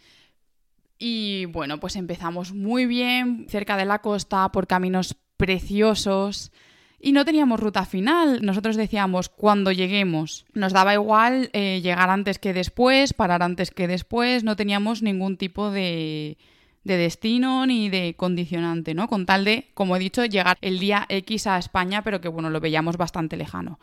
Y 0.99 1.47
bueno, 1.47 1.81
pues 1.81 1.97
empezamos 1.97 2.53
muy 2.53 2.87
bien, 2.87 3.47
cerca 3.49 3.77
de 3.77 3.85
la 3.85 4.01
costa, 4.01 4.51
por 4.53 4.67
caminos 4.67 5.17
preciosos 5.37 6.53
y 7.01 7.13
no 7.13 7.25
teníamos 7.25 7.61
ruta 7.61 7.85
final. 7.85 8.41
Nosotros 8.43 8.77
decíamos 8.77 9.29
cuando 9.29 9.73
lleguemos. 9.73 10.45
Nos 10.53 10.73
daba 10.73 10.95
igual 10.95 11.51
eh, 11.53 11.81
llegar 11.83 12.11
antes 12.11 12.39
que 12.39 12.53
después, 12.53 13.15
parar 13.15 13.43
antes 13.43 13.71
que 13.71 13.89
después, 13.89 14.45
no 14.45 14.57
teníamos 14.57 15.03
ningún 15.03 15.37
tipo 15.37 15.71
de, 15.71 16.37
de 16.85 16.97
destino 16.97 17.67
ni 17.67 17.89
de 17.89 18.15
condicionante, 18.17 18.95
¿no? 18.95 19.09
Con 19.09 19.27
tal 19.27 19.45
de, 19.45 19.69
como 19.75 19.97
he 19.97 19.99
dicho, 19.99 20.25
llegar 20.25 20.59
el 20.61 20.79
día 20.79 21.07
X 21.09 21.47
a 21.47 21.59
España, 21.59 22.03
pero 22.03 22.21
que 22.21 22.29
bueno, 22.29 22.51
lo 22.51 22.61
veíamos 22.61 22.97
bastante 22.97 23.37
lejano. 23.37 23.79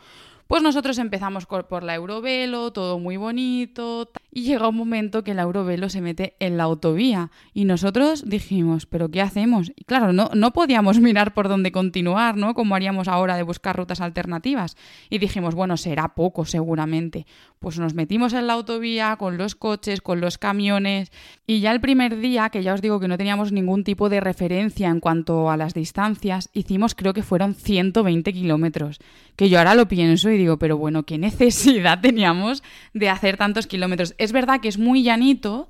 Pues 0.48 0.64
nosotros 0.64 0.98
empezamos 0.98 1.46
por 1.46 1.84
la 1.84 1.96
Eurovelo, 1.96 2.72
todo 2.72 3.00
muy 3.00 3.18
bonito, 3.18 4.10
y 4.32 4.44
llega 4.44 4.68
un 4.68 4.76
momento 4.76 5.24
que 5.24 5.34
la 5.34 5.44
Eurovelo 5.44 5.90
se 5.90 6.02
mete 6.02 6.36
en 6.40 6.58
la 6.58 6.64
autovía 6.64 7.32
y 7.54 7.66
nosotros 7.66 8.30
dijimos, 8.30 8.86
¿pero 8.86 9.10
qué 9.10 9.22
hacemos? 9.22 9.72
Y 9.76 9.84
claro, 9.86 10.14
no, 10.14 10.30
no 10.36 10.54
podíamos 10.54 11.00
mirar 11.00 11.34
por 11.34 11.48
dónde 11.48 11.72
continuar, 11.72 12.36
¿no? 12.38 12.54
Como 12.54 12.76
haríamos 12.76 13.08
ahora 13.08 13.36
de 13.36 13.44
buscar 13.44 13.76
rutas 13.76 14.02
alternativas. 14.02 14.76
Y 15.10 15.18
dijimos, 15.18 15.56
bueno, 15.56 15.78
será 15.78 16.10
poco 16.10 16.46
seguramente. 16.46 17.26
Pues 17.60 17.80
nos 17.80 17.94
metimos 17.94 18.34
en 18.34 18.48
la 18.48 18.54
autovía 18.54 19.16
con 19.18 19.38
los 19.38 19.56
coches, 19.56 20.02
con 20.02 20.22
los 20.22 20.38
camiones, 20.38 21.12
y 21.48 21.60
ya 21.62 21.72
el 21.72 21.82
primer 21.82 22.18
día, 22.18 22.50
que 22.50 22.62
ya 22.62 22.74
os 22.74 22.82
digo 22.82 23.00
que 23.00 23.08
no 23.08 23.18
teníamos 23.18 23.52
ningún 23.52 23.84
tipo 23.84 24.10
de 24.10 24.20
referencia 24.20 24.90
en 24.90 25.00
cuanto 25.00 25.50
a 25.50 25.58
las 25.58 25.74
distancias, 25.74 26.50
hicimos 26.54 26.94
creo 26.94 27.14
que 27.14 27.24
fueron 27.24 27.56
120 27.56 28.34
kilómetros, 28.34 29.00
que 29.38 29.50
yo 29.50 29.60
ahora 29.60 29.76
lo 29.76 29.88
pienso 29.88 30.30
y 30.32 30.38
digo, 30.38 30.58
pero 30.58 30.78
bueno, 30.78 31.04
¿qué 31.04 31.18
necesidad 31.18 32.02
teníamos 32.02 32.64
de 32.94 33.08
hacer 33.10 33.38
tantos 33.38 33.68
kilómetros? 33.68 34.16
Es 34.18 34.34
verdad 34.34 34.60
que 34.60 34.68
es 34.68 34.80
muy 34.80 35.04
llanito 35.04 35.70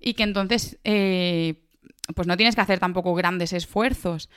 y 0.00 0.14
que 0.14 0.24
entonces, 0.24 0.78
eh, 0.82 1.62
pues 2.16 2.26
no 2.26 2.36
tienes 2.36 2.56
que 2.56 2.62
hacer 2.62 2.80
tampoco 2.80 3.14
grandes 3.14 3.52
esfuerzos, 3.52 4.30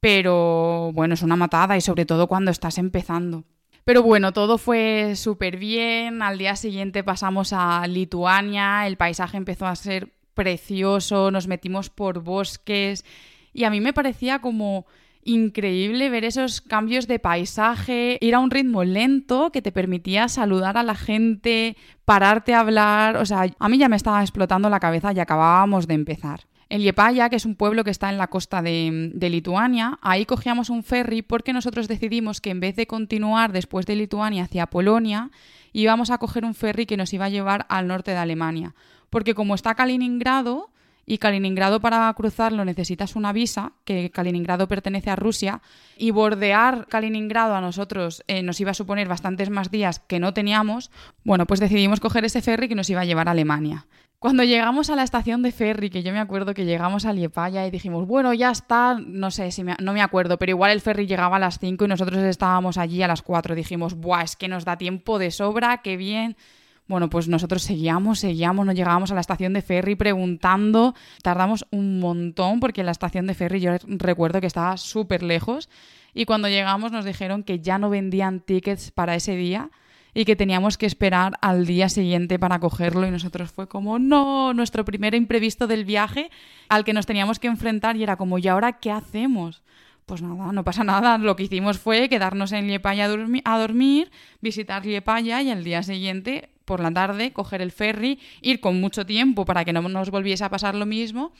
pero 0.00 0.90
bueno, 0.94 1.14
es 1.14 1.22
una 1.22 1.36
matada 1.36 1.76
y 1.76 1.82
sobre 1.82 2.06
todo 2.06 2.26
cuando 2.26 2.50
estás 2.50 2.78
empezando. 2.78 3.44
Pero 3.84 4.02
bueno, 4.02 4.32
todo 4.32 4.56
fue 4.56 5.14
súper 5.16 5.58
bien. 5.58 6.22
Al 6.22 6.38
día 6.38 6.56
siguiente 6.56 7.04
pasamos 7.04 7.52
a 7.52 7.86
Lituania, 7.86 8.86
el 8.86 8.96
paisaje 8.96 9.36
empezó 9.36 9.66
a 9.66 9.76
ser 9.76 10.14
precioso, 10.32 11.30
nos 11.30 11.46
metimos 11.46 11.90
por 11.90 12.20
bosques 12.20 13.04
y 13.52 13.64
a 13.64 13.70
mí 13.70 13.82
me 13.82 13.92
parecía 13.92 14.40
como 14.40 14.86
increíble 15.24 16.10
ver 16.10 16.24
esos 16.24 16.60
cambios 16.60 17.06
de 17.06 17.18
paisaje, 17.18 18.18
ir 18.20 18.34
a 18.34 18.40
un 18.40 18.50
ritmo 18.50 18.84
lento 18.84 19.50
que 19.52 19.62
te 19.62 19.72
permitía 19.72 20.28
saludar 20.28 20.76
a 20.76 20.82
la 20.82 20.94
gente, 20.94 21.76
pararte 22.04 22.54
a 22.54 22.60
hablar, 22.60 23.16
o 23.16 23.26
sea, 23.26 23.46
a 23.58 23.68
mí 23.68 23.78
ya 23.78 23.88
me 23.88 23.96
estaba 23.96 24.22
explotando 24.22 24.70
la 24.70 24.80
cabeza 24.80 25.12
y 25.12 25.20
acabábamos 25.20 25.86
de 25.86 25.94
empezar. 25.94 26.46
En 26.68 26.80
Liepaya, 26.80 27.28
que 27.28 27.36
es 27.36 27.44
un 27.44 27.56
pueblo 27.56 27.84
que 27.84 27.90
está 27.90 28.10
en 28.10 28.18
la 28.18 28.28
costa 28.28 28.62
de, 28.62 29.10
de, 29.14 29.30
Lituania, 29.30 29.98
ahí 30.02 30.24
cogíamos 30.24 30.70
un 30.70 30.82
ferry 30.82 31.22
porque 31.22 31.52
nosotros 31.52 31.88
decidimos 31.88 32.40
que 32.40 32.50
en 32.50 32.60
vez 32.60 32.74
de 32.74 32.86
continuar 32.86 33.52
después 33.52 33.86
de 33.86 33.96
Lituania 33.96 34.44
hacia 34.44 34.66
Polonia, 34.66 35.30
íbamos 35.72 36.10
a 36.10 36.18
coger 36.18 36.44
un 36.44 36.54
ferry 36.54 36.86
que 36.86 36.96
nos 36.96 37.12
iba 37.12 37.26
a 37.26 37.28
llevar 37.28 37.66
al 37.68 37.86
norte 37.86 38.12
de 38.12 38.16
Alemania. 38.16 38.74
Porque 39.10 39.34
como 39.34 39.54
está 39.54 39.74
Kaliningrado, 39.74 40.70
y 41.06 41.18
Kaliningrado 41.18 41.80
para 41.80 42.12
cruzarlo 42.14 42.64
necesitas 42.64 43.16
una 43.16 43.32
visa, 43.32 43.72
que 43.84 44.10
Kaliningrado 44.10 44.68
pertenece 44.68 45.10
a 45.10 45.16
Rusia, 45.16 45.62
y 45.96 46.10
bordear 46.10 46.86
Kaliningrado 46.88 47.54
a 47.54 47.60
nosotros 47.60 48.24
eh, 48.26 48.42
nos 48.42 48.60
iba 48.60 48.70
a 48.70 48.74
suponer 48.74 49.08
bastantes 49.08 49.50
más 49.50 49.70
días 49.70 49.98
que 49.98 50.18
no 50.18 50.34
teníamos, 50.34 50.90
bueno, 51.24 51.46
pues 51.46 51.60
decidimos 51.60 52.00
coger 52.00 52.24
ese 52.24 52.42
ferry 52.42 52.68
que 52.68 52.74
nos 52.74 52.90
iba 52.90 53.00
a 53.00 53.04
llevar 53.04 53.28
a 53.28 53.32
Alemania. 53.32 53.86
Cuando 54.24 54.42
llegamos 54.42 54.88
a 54.88 54.96
la 54.96 55.02
estación 55.02 55.42
de 55.42 55.52
ferry, 55.52 55.90
que 55.90 56.02
yo 56.02 56.10
me 56.10 56.18
acuerdo 56.18 56.54
que 56.54 56.64
llegamos 56.64 57.04
a 57.04 57.12
Liepaya 57.12 57.66
y 57.66 57.70
dijimos, 57.70 58.06
bueno, 58.06 58.32
ya 58.32 58.50
está, 58.50 58.98
no 58.98 59.30
sé 59.30 59.50
si 59.50 59.62
no 59.62 59.92
me 59.92 60.00
acuerdo, 60.00 60.38
pero 60.38 60.48
igual 60.48 60.70
el 60.70 60.80
ferry 60.80 61.06
llegaba 61.06 61.36
a 61.36 61.38
las 61.38 61.58
5 61.58 61.84
y 61.84 61.88
nosotros 61.88 62.22
estábamos 62.22 62.78
allí 62.78 63.02
a 63.02 63.06
las 63.06 63.20
4. 63.20 63.54
Dijimos, 63.54 63.92
buah, 63.96 64.22
es 64.22 64.34
que 64.34 64.48
nos 64.48 64.64
da 64.64 64.78
tiempo 64.78 65.18
de 65.18 65.30
sobra, 65.30 65.82
qué 65.82 65.98
bien. 65.98 66.38
Bueno, 66.86 67.08
pues 67.08 67.28
nosotros 67.28 67.62
seguíamos, 67.62 68.18
seguíamos, 68.18 68.66
nos 68.66 68.74
llegábamos 68.74 69.10
a 69.10 69.14
la 69.14 69.22
estación 69.22 69.54
de 69.54 69.62
ferry 69.62 69.94
preguntando. 69.96 70.94
Tardamos 71.22 71.66
un 71.70 71.98
montón 71.98 72.60
porque 72.60 72.84
la 72.84 72.90
estación 72.90 73.26
de 73.26 73.34
ferry 73.34 73.60
yo 73.60 73.72
recuerdo 73.86 74.40
que 74.40 74.46
estaba 74.46 74.76
súper 74.76 75.22
lejos. 75.22 75.70
Y 76.12 76.26
cuando 76.26 76.48
llegamos 76.48 76.92
nos 76.92 77.06
dijeron 77.06 77.42
que 77.42 77.60
ya 77.60 77.78
no 77.78 77.88
vendían 77.88 78.40
tickets 78.40 78.90
para 78.90 79.14
ese 79.14 79.34
día 79.34 79.70
y 80.12 80.24
que 80.24 80.36
teníamos 80.36 80.78
que 80.78 80.86
esperar 80.86 81.32
al 81.40 81.66
día 81.66 81.88
siguiente 81.88 82.38
para 82.38 82.60
cogerlo 82.60 83.06
y 83.06 83.10
nosotros 83.10 83.50
fue 83.50 83.66
como, 83.66 83.98
no, 83.98 84.54
nuestro 84.54 84.84
primer 84.84 85.14
imprevisto 85.14 85.66
del 85.66 85.84
viaje 85.84 86.30
al 86.68 86.84
que 86.84 86.92
nos 86.92 87.06
teníamos 87.06 87.38
que 87.38 87.48
enfrentar 87.48 87.96
y 87.96 88.04
era 88.04 88.16
como, 88.16 88.38
¿y 88.38 88.46
ahora 88.46 88.74
qué 88.74 88.92
hacemos? 88.92 89.62
Pues 90.06 90.20
nada, 90.20 90.52
no 90.52 90.64
pasa 90.64 90.84
nada. 90.84 91.18
Lo 91.18 91.36
que 91.36 91.44
hicimos 91.44 91.78
fue 91.78 92.08
quedarnos 92.08 92.52
en 92.52 92.66
Liepaya 92.66 93.06
a, 93.06 93.58
dormir, 93.58 94.10
visitar 94.40 94.84
Liepaya 94.84 95.42
y 95.42 95.50
al 95.50 95.64
día 95.64 95.82
siguiente 95.82 96.50
por 96.64 96.80
la 96.80 96.92
tarde, 96.92 97.32
coger 97.32 97.62
el 97.62 97.72
ferry, 97.72 98.18
ir 98.40 98.60
con 98.60 98.80
mucho 98.80 99.04
tiempo 99.04 99.44
para 99.44 99.64
que 99.64 99.72
no 99.72 99.82
nos 99.82 100.10
volviese 100.10 100.44
a 100.44 100.50
pasar 100.50 100.74
lo 100.74 100.86
mismo 100.86 101.32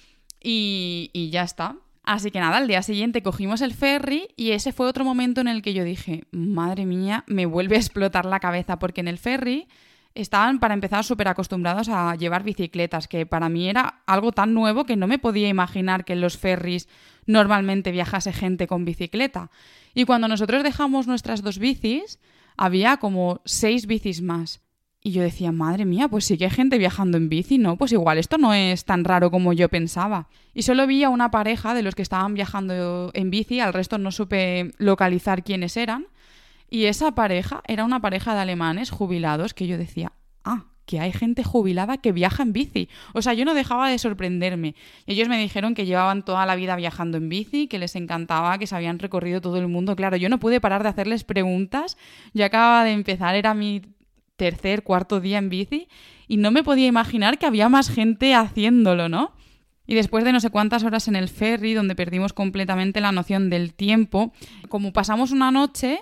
y, 0.43 1.11
y 1.13 1.31
ya 1.31 1.43
está. 1.43 1.77
Así 2.03 2.31
que 2.31 2.41
nada, 2.41 2.59
al 2.59 2.69
día 2.69 2.83
siguiente 2.83 3.23
cogimos 3.23 3.63
el 3.63 3.73
ferry 3.73 4.29
y 4.37 4.51
ese 4.51 4.73
fue 4.73 4.87
otro 4.87 5.05
momento 5.05 5.41
en 5.41 5.49
el 5.49 5.63
que 5.63 5.73
yo 5.73 5.85
dije, 5.85 6.25
madre 6.33 6.85
mía, 6.85 7.25
me 7.27 7.47
vuelve 7.47 7.77
a 7.77 7.79
explotar 7.79 8.27
la 8.27 8.41
cabeza 8.41 8.79
porque 8.79 9.01
en 9.01 9.09
el 9.09 9.17
ferry 9.17 9.67
estaban 10.15 10.61
para 10.61 10.75
empezar 10.75 11.05
súper 11.05 11.29
acostumbrados 11.29 11.89
a 11.89 12.15
llevar 12.15 12.45
bicicletas, 12.45 13.09
que 13.09 13.27
para 13.27 13.49
mí 13.49 13.69
era 13.69 14.03
algo 14.07 14.33
tan 14.33 14.55
nuevo 14.55 14.85
que 14.85 14.97
no 14.97 15.07
me 15.07 15.19
podía 15.19 15.49
imaginar 15.49 16.05
que 16.05 16.13
en 16.13 16.21
los 16.21 16.39
ferries 16.39 16.89
normalmente 17.27 17.91
viajase 17.91 18.33
gente 18.33 18.67
con 18.67 18.85
bicicleta. 18.85 19.51
Y 19.95 20.05
cuando 20.05 20.29
nosotros 20.29 20.63
dejamos 20.63 21.07
nuestras 21.07 21.43
dos 21.43 21.59
bicis, 21.59 22.19
había 22.57 22.99
como 22.99 23.41
seis 23.45 23.87
bicis 23.87 24.23
más. 24.23 24.61
Y 25.07 25.11
yo 25.13 25.23
decía, 25.23 25.53
madre 25.53 25.85
mía, 25.85 26.09
pues 26.09 26.25
sí 26.25 26.39
que 26.39 26.45
hay 26.45 26.51
gente 26.51 26.79
viajando 26.79 27.19
en 27.19 27.29
bici, 27.29 27.59
¿no? 27.59 27.77
Pues 27.77 27.93
igual 27.93 28.17
esto 28.17 28.39
no 28.39 28.55
es 28.55 28.87
tan 28.87 29.05
raro 29.05 29.31
como 29.31 29.53
yo 29.53 29.69
pensaba. 29.69 30.29
Y 30.55 30.63
solo 30.63 30.87
vi 30.87 31.05
a 31.05 31.11
una 31.11 31.31
pareja 31.31 31.75
de 31.75 31.83
los 31.83 31.95
que 31.95 32.01
estaban 32.01 32.33
viajando 32.33 33.11
en 33.13 33.31
bici, 33.31 33.61
al 33.61 33.75
resto 33.75 33.99
no 33.99 34.11
supe 34.11 34.73
localizar 34.79 35.45
quiénes 35.45 35.77
eran. 35.77 36.07
Y 36.71 36.87
esa 36.87 37.15
pareja 37.15 37.63
era 37.67 37.85
una 37.85 38.01
pareja 38.01 38.35
de 38.35 38.41
alemanes 38.41 38.91
jubilados 38.91 39.55
que 39.55 39.67
yo 39.67 39.79
decía, 39.79 40.13
ah, 40.45 40.65
que 40.87 41.01
hay 41.01 41.13
gente 41.13 41.45
jubilada 41.45 41.99
que 41.99 42.13
viaja 42.13 42.43
en 42.43 42.53
bici. 42.53 42.89
O 43.13 43.23
sea, 43.23 43.35
yo 43.35 43.45
no 43.45 43.55
dejaba 43.55 43.89
de 43.89 43.99
sorprenderme. 43.99 44.75
Ellos 45.07 45.29
me 45.29 45.39
dijeron 45.39 45.75
que 45.75 45.87
llevaban 45.87 46.25
toda 46.25 46.45
la 46.47 46.57
vida 46.57 46.77
viajando 46.77 47.17
en 47.19 47.29
bici, 47.29 47.69
que 47.69 47.79
les 47.79 47.97
encantaba, 47.97 48.59
que 48.59 48.67
se 48.67 48.77
habían 48.77 48.99
recorrido 48.99 49.41
todo 49.41 49.59
el 49.59 49.69
mundo. 49.69 49.97
Claro, 49.97 50.17
yo 50.17 50.29
no 50.29 50.39
pude 50.39 50.61
parar 50.61 50.83
de 50.83 50.91
hacerles 50.91 51.25
preguntas. 51.25 51.97
Yo 52.35 52.45
acababa 52.45 52.85
de 52.85 52.93
empezar, 52.93 53.35
era 53.35 53.55
mi 53.55 53.83
tercer, 54.37 54.83
cuarto 54.83 55.21
día 55.21 55.39
en 55.39 55.49
bici 55.49 55.89
y 56.27 56.37
no 56.37 56.51
me 56.51 56.63
podía 56.63 56.87
imaginar 56.87 57.39
que 57.39 57.47
había 57.47 57.69
más 57.69 57.89
gente 57.89 58.35
haciéndolo, 58.35 59.09
¿no? 59.09 59.33
Y 59.87 59.95
después 59.95 60.25
de 60.25 60.33
no 60.33 60.41
sé 60.41 60.51
cuántas 60.51 60.83
horas 60.83 61.09
en 61.09 61.17
el 61.17 61.29
ferry, 61.29 61.75
donde 61.75 61.95
perdimos 61.95 62.33
completamente 62.33 63.01
la 63.01 63.13
noción 63.13 63.51
del 63.51 63.75
tiempo, 63.75 64.33
como 64.69 64.93
pasamos 64.93 65.31
una 65.31 65.51
noche, 65.51 66.01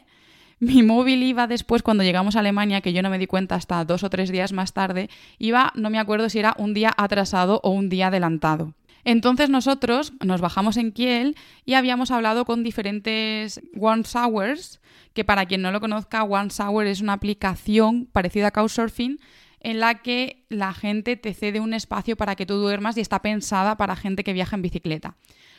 mi 0.62 0.84
móvil 0.84 1.24
iba 1.24 1.48
después, 1.48 1.82
cuando 1.82 2.04
llegamos 2.04 2.36
a 2.36 2.38
Alemania, 2.38 2.82
que 2.82 2.92
yo 2.92 3.02
no 3.02 3.10
me 3.10 3.18
di 3.18 3.26
cuenta 3.26 3.56
hasta 3.56 3.84
dos 3.84 4.04
o 4.04 4.10
tres 4.10 4.30
días 4.30 4.52
más 4.52 4.72
tarde, 4.72 5.10
iba, 5.40 5.72
no 5.74 5.90
me 5.90 5.98
acuerdo 5.98 6.28
si 6.28 6.38
era 6.38 6.54
un 6.56 6.72
día 6.72 6.94
atrasado 6.96 7.60
o 7.64 7.70
un 7.70 7.88
día 7.88 8.06
adelantado. 8.06 8.72
Entonces 9.02 9.50
nosotros 9.50 10.12
nos 10.24 10.40
bajamos 10.40 10.76
en 10.76 10.92
Kiel 10.92 11.36
y 11.64 11.74
habíamos 11.74 12.12
hablado 12.12 12.44
con 12.44 12.62
diferentes 12.62 13.60
One 13.76 14.04
Hours 14.14 14.80
que 15.14 15.24
para 15.24 15.46
quien 15.46 15.62
no 15.62 15.72
lo 15.72 15.80
conozca, 15.80 16.22
One 16.22 16.50
Shower 16.50 16.86
es 16.86 17.00
una 17.00 17.14
aplicación 17.14 18.06
parecida 18.12 18.46
a 18.46 18.50
Couchsurfing 18.52 19.18
en 19.58 19.80
la 19.80 20.02
que 20.02 20.44
la 20.48 20.72
gente 20.74 21.16
te 21.16 21.34
cede 21.34 21.58
un 21.58 21.74
espacio 21.74 22.16
para 22.16 22.36
que 22.36 22.46
tú 22.46 22.54
duermas 22.54 22.96
y 22.96 23.00
está 23.00 23.20
pensada 23.20 23.76
para 23.76 23.96
gente 23.96 24.22
que 24.22 24.32
viaja 24.32 24.54
en 24.54 24.62
bicicleta. 24.62 25.16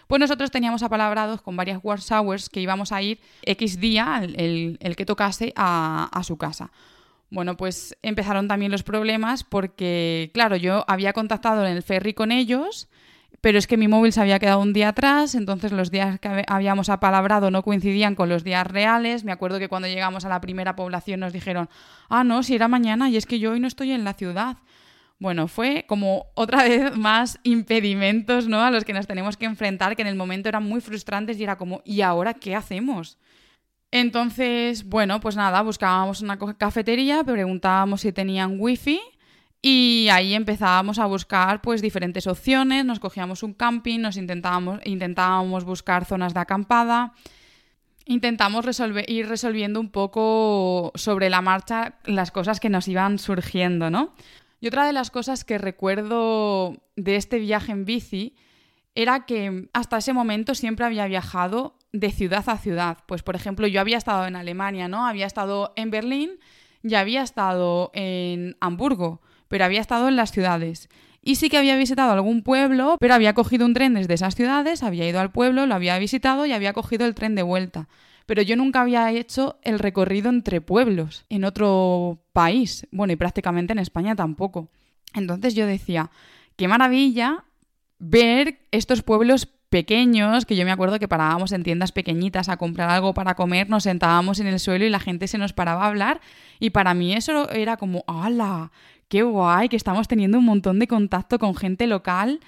Pues 0.08 0.20
nosotros 0.20 0.52
teníamos 0.52 0.84
apalabrados 0.84 1.42
con 1.42 1.56
varias 1.56 1.80
One 1.84 2.02
Showers 2.02 2.50
que 2.50 2.62
íbamos 2.62 2.92
a 2.92 3.02
ir 3.02 3.20
X 3.44 3.80
día, 3.80 4.22
el, 4.24 4.96
que 4.96 5.06
tocase, 5.06 5.54
a, 5.56 6.10
a 6.12 6.24
su 6.24 6.38
casa. 6.38 6.72
Bueno, 7.30 7.58
pues 7.58 7.98
empezaron 8.04 8.48
también 8.48 8.72
los 8.72 8.84
problemas 8.84 9.44
porque, 9.44 10.30
claro, 10.34 10.56
yo 10.56 10.86
había 10.88 11.14
contactado 11.14 11.66
en 11.66 11.74
el 11.74 11.82
ferry 11.82 12.14
con 12.14 12.32
ellos 12.32 12.88
pero 13.44 13.58
es 13.58 13.68
que 13.68 13.76
mi 13.76 13.90
móvil 13.90 14.14
se 14.14 14.22
había 14.22 14.40
quedado 14.40 14.62
un 14.62 14.72
día 14.72 14.88
atrás, 14.88 15.36
entonces 15.36 15.74
los 15.74 15.92
días 15.92 16.18
que 16.18 16.46
habíamos 16.48 16.88
apalabrado 16.88 17.52
no 17.52 17.62
coincidían 17.62 18.16
con 18.16 18.30
los 18.30 18.46
días 18.46 18.66
reales. 18.66 19.26
Me 19.26 19.34
acuerdo 19.34 19.60
que 19.60 19.68
cuando 19.68 19.90
llegamos 19.90 20.24
a 20.24 20.30
la 20.30 20.40
primera 20.40 20.78
población 20.78 21.20
nos 21.20 21.34
dijeron, 21.34 21.68
ah, 22.08 22.24
no, 22.24 22.42
si 22.44 22.56
era 22.56 22.70
mañana 22.70 23.10
y 23.10 23.18
es 23.18 23.26
que 23.26 23.40
yo 23.40 23.52
hoy 23.52 23.60
no 23.60 23.68
estoy 23.68 23.92
en 23.92 24.06
la 24.06 24.14
ciudad. 24.14 24.56
Bueno, 25.20 25.48
fue 25.48 25.86
como 25.88 26.28
otra 26.36 26.64
vez 26.64 26.96
más 26.98 27.40
impedimentos 27.44 28.48
¿no? 28.48 28.62
a 28.62 28.72
los 28.72 28.84
que 28.84 28.94
nos 28.94 29.08
tenemos 29.08 29.38
que 29.38 29.46
enfrentar, 29.46 29.96
que 29.96 30.02
en 30.02 30.08
el 30.08 30.16
momento 30.16 30.50
eran 30.50 30.64
muy 30.64 30.82
frustrantes 30.82 31.40
y 31.40 31.44
era 31.44 31.58
como, 31.58 31.82
¿y 31.86 32.02
ahora 32.02 32.34
qué 32.34 32.56
hacemos? 32.56 33.18
Entonces, 33.92 34.90
bueno, 34.90 35.20
pues 35.20 35.36
nada, 35.36 35.62
buscábamos 35.62 36.22
una 36.22 36.38
cafetería, 36.58 37.24
preguntábamos 37.24 38.02
si 38.02 38.12
tenían 38.12 38.56
wifi 38.60 39.00
y 39.62 40.10
ahí 40.12 40.34
empezábamos 40.34 41.00
a 41.00 41.06
buscar 41.06 41.62
pues 41.62 41.82
diferentes 41.82 42.28
opciones, 42.28 42.84
nos 42.84 43.00
cogíamos 43.00 43.44
un 43.44 43.54
camping, 43.54 44.00
nos 44.00 44.18
intentábamos, 44.18 44.82
intentábamos 44.84 45.64
buscar 45.64 46.06
zonas 46.06 46.34
de 46.34 46.40
acampada, 46.40 47.14
intentamos 48.06 48.66
resolver, 48.66 49.10
ir 49.10 49.30
resolviendo 49.30 49.80
un 49.80 49.90
poco 49.90 50.92
sobre 50.96 51.30
la 51.30 51.42
marcha 51.42 52.00
las 52.04 52.32
cosas 52.32 52.60
que 52.60 52.70
nos 52.70 52.88
iban 52.88 53.20
surgiendo, 53.20 53.90
¿no? 53.90 54.16
Y 54.64 54.68
otra 54.68 54.86
de 54.86 54.94
las 54.94 55.12
cosas 55.12 55.44
que 55.44 55.58
recuerdo 55.58 56.78
de 56.96 57.18
este 57.18 57.38
viaje 57.38 57.74
en 57.74 57.84
bici 57.84 58.34
era 58.96 59.26
que 59.26 59.68
hasta 59.74 59.98
ese 59.98 60.14
momento 60.14 60.56
siempre 60.56 60.86
había 60.86 61.06
viajado 61.06 61.76
de 61.92 62.12
ciudad 62.12 62.48
a 62.48 62.58
ciudad. 62.58 63.00
Pues 63.06 63.24
por 63.24 63.36
ejemplo, 63.36 63.68
yo 63.68 63.82
había 63.82 63.98
estado 63.98 64.26
en 64.26 64.38
Alemania, 64.38 64.88
¿no? 64.88 65.06
Había 65.06 65.26
estado 65.26 65.74
en 65.76 65.92
Berlín 65.92 66.40
y 66.82 66.96
había 66.96 67.24
estado 67.24 67.92
en 67.94 68.56
Hamburgo 68.62 69.20
pero 69.54 69.66
había 69.66 69.82
estado 69.82 70.08
en 70.08 70.16
las 70.16 70.32
ciudades. 70.32 70.90
Y 71.22 71.36
sí 71.36 71.48
que 71.48 71.60
había 71.60 71.76
visitado 71.76 72.12
algún 72.12 72.42
pueblo, 72.42 72.98
pero 73.00 73.14
había 73.14 73.36
cogido 73.36 73.68
un 73.68 73.76
tren 73.76 73.94
desde 73.94 74.16
esas 74.16 74.34
ciudades, 74.34 74.82
había 74.82 75.08
ido 75.08 75.20
al 75.20 75.32
pueblo, 75.32 75.68
lo 75.68 75.76
había 75.76 76.00
visitado 76.00 76.48
y 76.48 76.54
había 76.54 76.74
cogido 76.74 77.06
el 77.06 77.14
tren 77.14 77.36
de 77.36 77.44
vuelta. 77.44 77.88
Pero 78.26 78.42
yo 78.42 78.56
nunca 78.56 78.82
había 78.82 79.12
hecho 79.12 79.60
el 79.64 79.80
recorrido 79.80 80.30
entre 80.30 80.62
pueblos 80.62 81.26
en 81.30 81.44
otro 81.44 82.20
país. 82.32 82.88
Bueno, 82.92 83.14
y 83.14 83.16
prácticamente 83.16 83.74
en 83.74 83.80
España 83.80 84.16
tampoco. 84.16 84.70
Entonces 85.14 85.56
yo 85.56 85.66
decía, 85.68 86.10
qué 86.56 86.68
maravilla 86.68 87.44
ver 88.00 88.60
estos 88.72 89.02
pueblos 89.02 89.48
pequeños, 89.70 90.46
que 90.46 90.56
yo 90.56 90.66
me 90.66 90.72
acuerdo 90.72 91.00
que 91.00 91.08
parábamos 91.08 91.52
en 91.52 91.64
tiendas 91.64 91.92
pequeñitas 91.92 92.48
a 92.48 92.58
comprar 92.58 92.90
algo 92.90 93.14
para 93.14 93.34
comer, 93.34 93.70
nos 93.70 93.84
sentábamos 93.84 94.40
en 94.40 94.46
el 94.46 94.60
suelo 94.60 94.86
y 94.86 94.90
la 94.90 95.00
gente 95.00 95.28
se 95.28 95.40
nos 95.40 95.52
paraba 95.52 95.86
a 95.86 95.88
hablar 95.88 96.22
y 96.60 96.70
para 96.70 96.94
mí 96.94 97.14
eso 97.14 97.50
era 97.50 97.78
como, 97.78 98.04
¡hala! 98.06 98.72
qué 99.14 99.22
guay, 99.22 99.70
que 99.70 99.76
estamos 99.76 100.08
teniendo 100.08 100.40
un 100.40 100.46
montón 100.46 100.80
de 100.80 100.88
contacto 100.88 101.38
con 101.38 101.56
gente 101.56 101.86
local. 101.86 102.40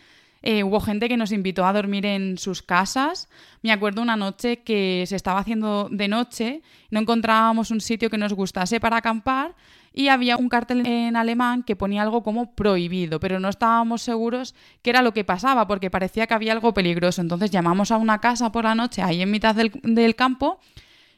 Eh, 0.47 0.63
hubo 0.63 0.79
gente 0.79 1.09
que 1.09 1.17
nos 1.17 1.31
invitó 1.31 1.65
a 1.65 1.73
dormir 1.73 2.05
en 2.05 2.37
sus 2.37 2.61
casas. 2.61 3.27
Me 3.63 3.71
acuerdo 3.71 4.03
una 4.03 4.15
noche 4.15 4.57
que 4.57 5.03
se 5.07 5.15
estaba 5.15 5.39
haciendo 5.39 5.89
de 5.89 6.07
noche, 6.07 6.61
no 6.91 6.99
encontrábamos 6.99 7.71
un 7.71 7.81
sitio 7.81 8.11
que 8.11 8.19
nos 8.19 8.31
gustase 8.31 8.79
para 8.79 8.97
acampar 8.97 9.55
y 9.91 10.09
había 10.09 10.37
un 10.37 10.47
cartel 10.47 10.85
en 10.85 11.15
alemán 11.15 11.63
que 11.63 11.75
ponía 11.75 12.03
algo 12.03 12.21
como 12.21 12.53
prohibido, 12.53 13.19
pero 13.19 13.39
no 13.39 13.49
estábamos 13.49 14.03
seguros 14.03 14.53
qué 14.83 14.91
era 14.91 15.01
lo 15.01 15.13
que 15.15 15.23
pasaba 15.23 15.65
porque 15.65 15.89
parecía 15.89 16.27
que 16.27 16.35
había 16.35 16.51
algo 16.51 16.75
peligroso. 16.75 17.21
Entonces 17.21 17.49
llamamos 17.49 17.89
a 17.89 17.97
una 17.97 18.21
casa 18.21 18.51
por 18.51 18.65
la 18.65 18.75
noche 18.75 19.01
ahí 19.01 19.23
en 19.23 19.31
mitad 19.31 19.55
del, 19.55 19.71
del 19.81 20.15
campo 20.15 20.59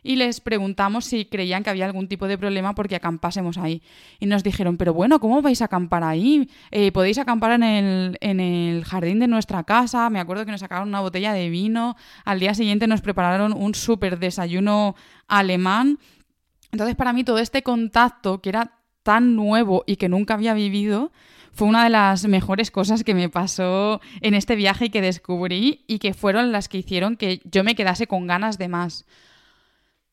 y 0.04 0.16
les 0.16 0.40
preguntamos 0.42 1.06
si 1.06 1.26
creían 1.26 1.64
que 1.64 1.70
había 1.70 1.86
algún 1.86 2.08
tipo 2.08 2.28
de 2.28 2.38
problema 2.38 2.76
porque 2.76 2.96
acampásemos 2.96 3.58
ahí. 3.58 3.82
Y 4.20 4.26
nos 4.26 4.44
dijeron, 4.44 4.78
pero 4.78 4.94
bueno, 4.94 5.20
¿cómo 5.20 5.42
vais 5.42 5.62
a 5.62 5.66
acampar 5.66 6.04
ahí? 6.04 6.50
Eh, 6.72 6.92
podéis 6.92 7.18
acampar 7.18 7.52
en 7.52 7.64
el, 7.64 8.18
en 8.22 8.40
el 8.40 8.86
jardín 8.86 9.20
de 9.20 9.28
nuestra 9.28 9.64
casa. 9.64 10.10
Me 10.10 10.20
acuerdo 10.20 10.46
que 10.46 10.52
nos 10.52 10.62
sacaron 10.62 10.88
una 10.90 11.02
botella 11.02 11.34
de 11.34 11.50
vino. 11.50 11.96
Al 12.26 12.40
día 12.40 12.54
siguiente 12.54 12.88
nos 12.88 13.02
prepararon 13.02 13.54
un 13.54 13.76
súper 13.76 14.20
desayuno 14.20 14.96
alemán. 15.28 16.00
Entonces, 16.72 16.96
para 16.96 17.14
mí, 17.14 17.24
todo 17.24 17.40
este 17.40 17.64
contacto 17.64 18.42
que 18.42 18.50
era 18.50 18.72
tan 19.04 19.36
nuevo 19.36 19.84
y 19.88 19.96
que 19.96 20.10
nunca 20.10 20.34
había 20.34 20.54
vivido, 20.54 21.12
fue 21.58 21.68
una 21.68 21.84
de 21.86 21.90
las 21.90 22.28
mejores 22.28 22.70
cosas 22.70 23.04
que 23.04 23.16
me 23.16 23.30
pasó 23.30 24.00
en 24.22 24.36
este 24.36 24.56
viaje 24.56 24.86
y 24.86 24.90
que 24.90 25.02
descubrí 25.02 25.84
y 25.88 25.98
que 25.98 26.14
fueron 26.14 26.52
las 26.52 26.70
que 26.70 26.78
hicieron 26.78 27.16
que 27.16 27.42
yo 27.46 27.64
me 27.64 27.74
quedase 27.74 28.06
con 28.06 28.28
ganas 28.28 28.60
de 28.60 28.68
más. 28.68 29.06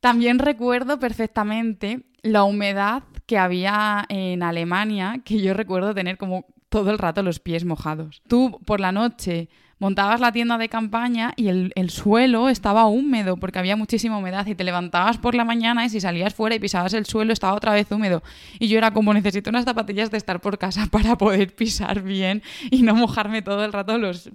También 0.04 0.38
recuerdo 0.38 0.98
perfectamente 0.98 2.02
la 2.20 2.44
humedad 2.44 3.04
que 3.24 3.38
había 3.38 4.04
en 4.10 4.42
Alemania, 4.42 5.22
que 5.24 5.40
yo 5.40 5.54
recuerdo 5.54 5.94
tener 5.94 6.18
como 6.18 6.44
todo 6.68 6.90
el 6.90 6.98
rato 6.98 7.22
los 7.22 7.40
pies 7.40 7.64
mojados. 7.64 8.20
Tú 8.28 8.60
por 8.66 8.80
la 8.80 8.92
noche 8.92 9.48
montabas 9.78 10.20
la 10.20 10.30
tienda 10.30 10.58
de 10.58 10.68
campaña 10.68 11.32
y 11.36 11.48
el, 11.48 11.88
suelo 11.88 12.50
estaba 12.50 12.84
húmedo 12.84 13.38
porque 13.38 13.58
había 13.58 13.76
muchísima 13.76 14.18
humedad 14.18 14.46
y 14.46 14.54
te 14.54 14.62
levantabas 14.62 15.16
por 15.16 15.34
la 15.34 15.46
mañana 15.46 15.86
y 15.86 15.88
si 15.88 16.02
salías 16.02 16.34
fuera 16.34 16.54
y 16.54 16.58
pisabas 16.58 16.92
el 16.92 17.06
suelo 17.06 17.32
estaba 17.32 17.54
otra 17.54 17.72
vez 17.72 17.90
húmedo. 17.90 18.22
Y 18.58 18.68
yo 18.68 18.76
era 18.76 18.90
como 18.90 19.14
necesito 19.14 19.48
unas 19.48 19.64
zapatillas 19.64 20.10
de 20.10 20.18
estar 20.18 20.38
por 20.42 20.58
casa 20.58 20.86
para 20.90 21.16
poder 21.16 21.56
pisar 21.56 22.02
bien 22.02 22.42
y 22.70 22.82
no 22.82 22.94
mojarme 22.94 23.40
todo 23.40 23.64
el 23.64 23.72
rato 23.72 23.96
los, 23.96 24.30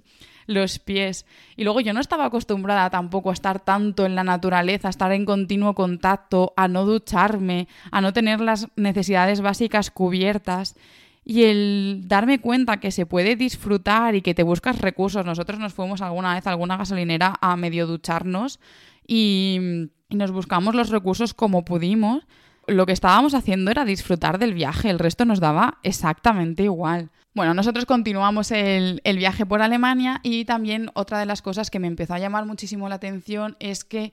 los 0.50 0.78
pies. 0.78 1.26
Y 1.56 1.64
luego 1.64 1.80
yo 1.80 1.92
no 1.92 2.00
estaba 2.00 2.26
acostumbrada 2.26 2.90
tampoco 2.90 3.30
a 3.30 3.32
estar 3.32 3.60
tanto 3.60 4.04
en 4.04 4.14
la 4.14 4.24
naturaleza, 4.24 4.88
a 4.88 4.90
estar 4.90 5.12
en 5.12 5.24
continuo 5.24 5.74
contacto, 5.74 6.52
a 6.56 6.68
no 6.68 6.84
ducharme, 6.84 7.68
a 7.90 8.00
no 8.00 8.12
tener 8.12 8.40
las 8.40 8.68
necesidades 8.76 9.40
básicas 9.40 9.90
cubiertas 9.90 10.76
y 11.24 11.44
el 11.44 12.02
darme 12.06 12.40
cuenta 12.40 12.80
que 12.80 12.90
se 12.90 13.06
puede 13.06 13.36
disfrutar 13.36 14.14
y 14.14 14.22
que 14.22 14.34
te 14.34 14.42
buscas 14.42 14.80
recursos. 14.80 15.24
Nosotros 15.24 15.60
nos 15.60 15.74
fuimos 15.74 16.02
alguna 16.02 16.34
vez 16.34 16.46
a 16.46 16.50
alguna 16.50 16.76
gasolinera 16.76 17.34
a 17.40 17.56
medio 17.56 17.86
ducharnos 17.86 18.58
y, 19.06 19.88
nos 20.10 20.32
buscamos 20.32 20.74
los 20.74 20.88
recursos 20.90 21.34
como 21.34 21.64
pudimos. 21.64 22.26
Lo 22.70 22.86
que 22.86 22.92
estábamos 22.92 23.34
haciendo 23.34 23.70
era 23.70 23.84
disfrutar 23.84 24.38
del 24.38 24.54
viaje, 24.54 24.90
el 24.90 25.00
resto 25.00 25.24
nos 25.24 25.40
daba 25.40 25.78
exactamente 25.82 26.62
igual. 26.62 27.10
Bueno, 27.34 27.52
nosotros 27.52 27.84
continuamos 27.84 28.52
el, 28.52 29.00
el, 29.02 29.16
viaje 29.16 29.44
por 29.44 29.60
Alemania 29.60 30.20
y 30.22 30.44
también 30.44 30.90
otra 30.94 31.18
de 31.18 31.26
las 31.26 31.42
cosas 31.42 31.68
que 31.68 31.80
me 31.80 31.88
empezó 31.88 32.14
a 32.14 32.20
llamar 32.20 32.46
muchísimo 32.46 32.88
la 32.88 32.94
atención 32.94 33.56
es 33.58 33.84
que 33.84 34.12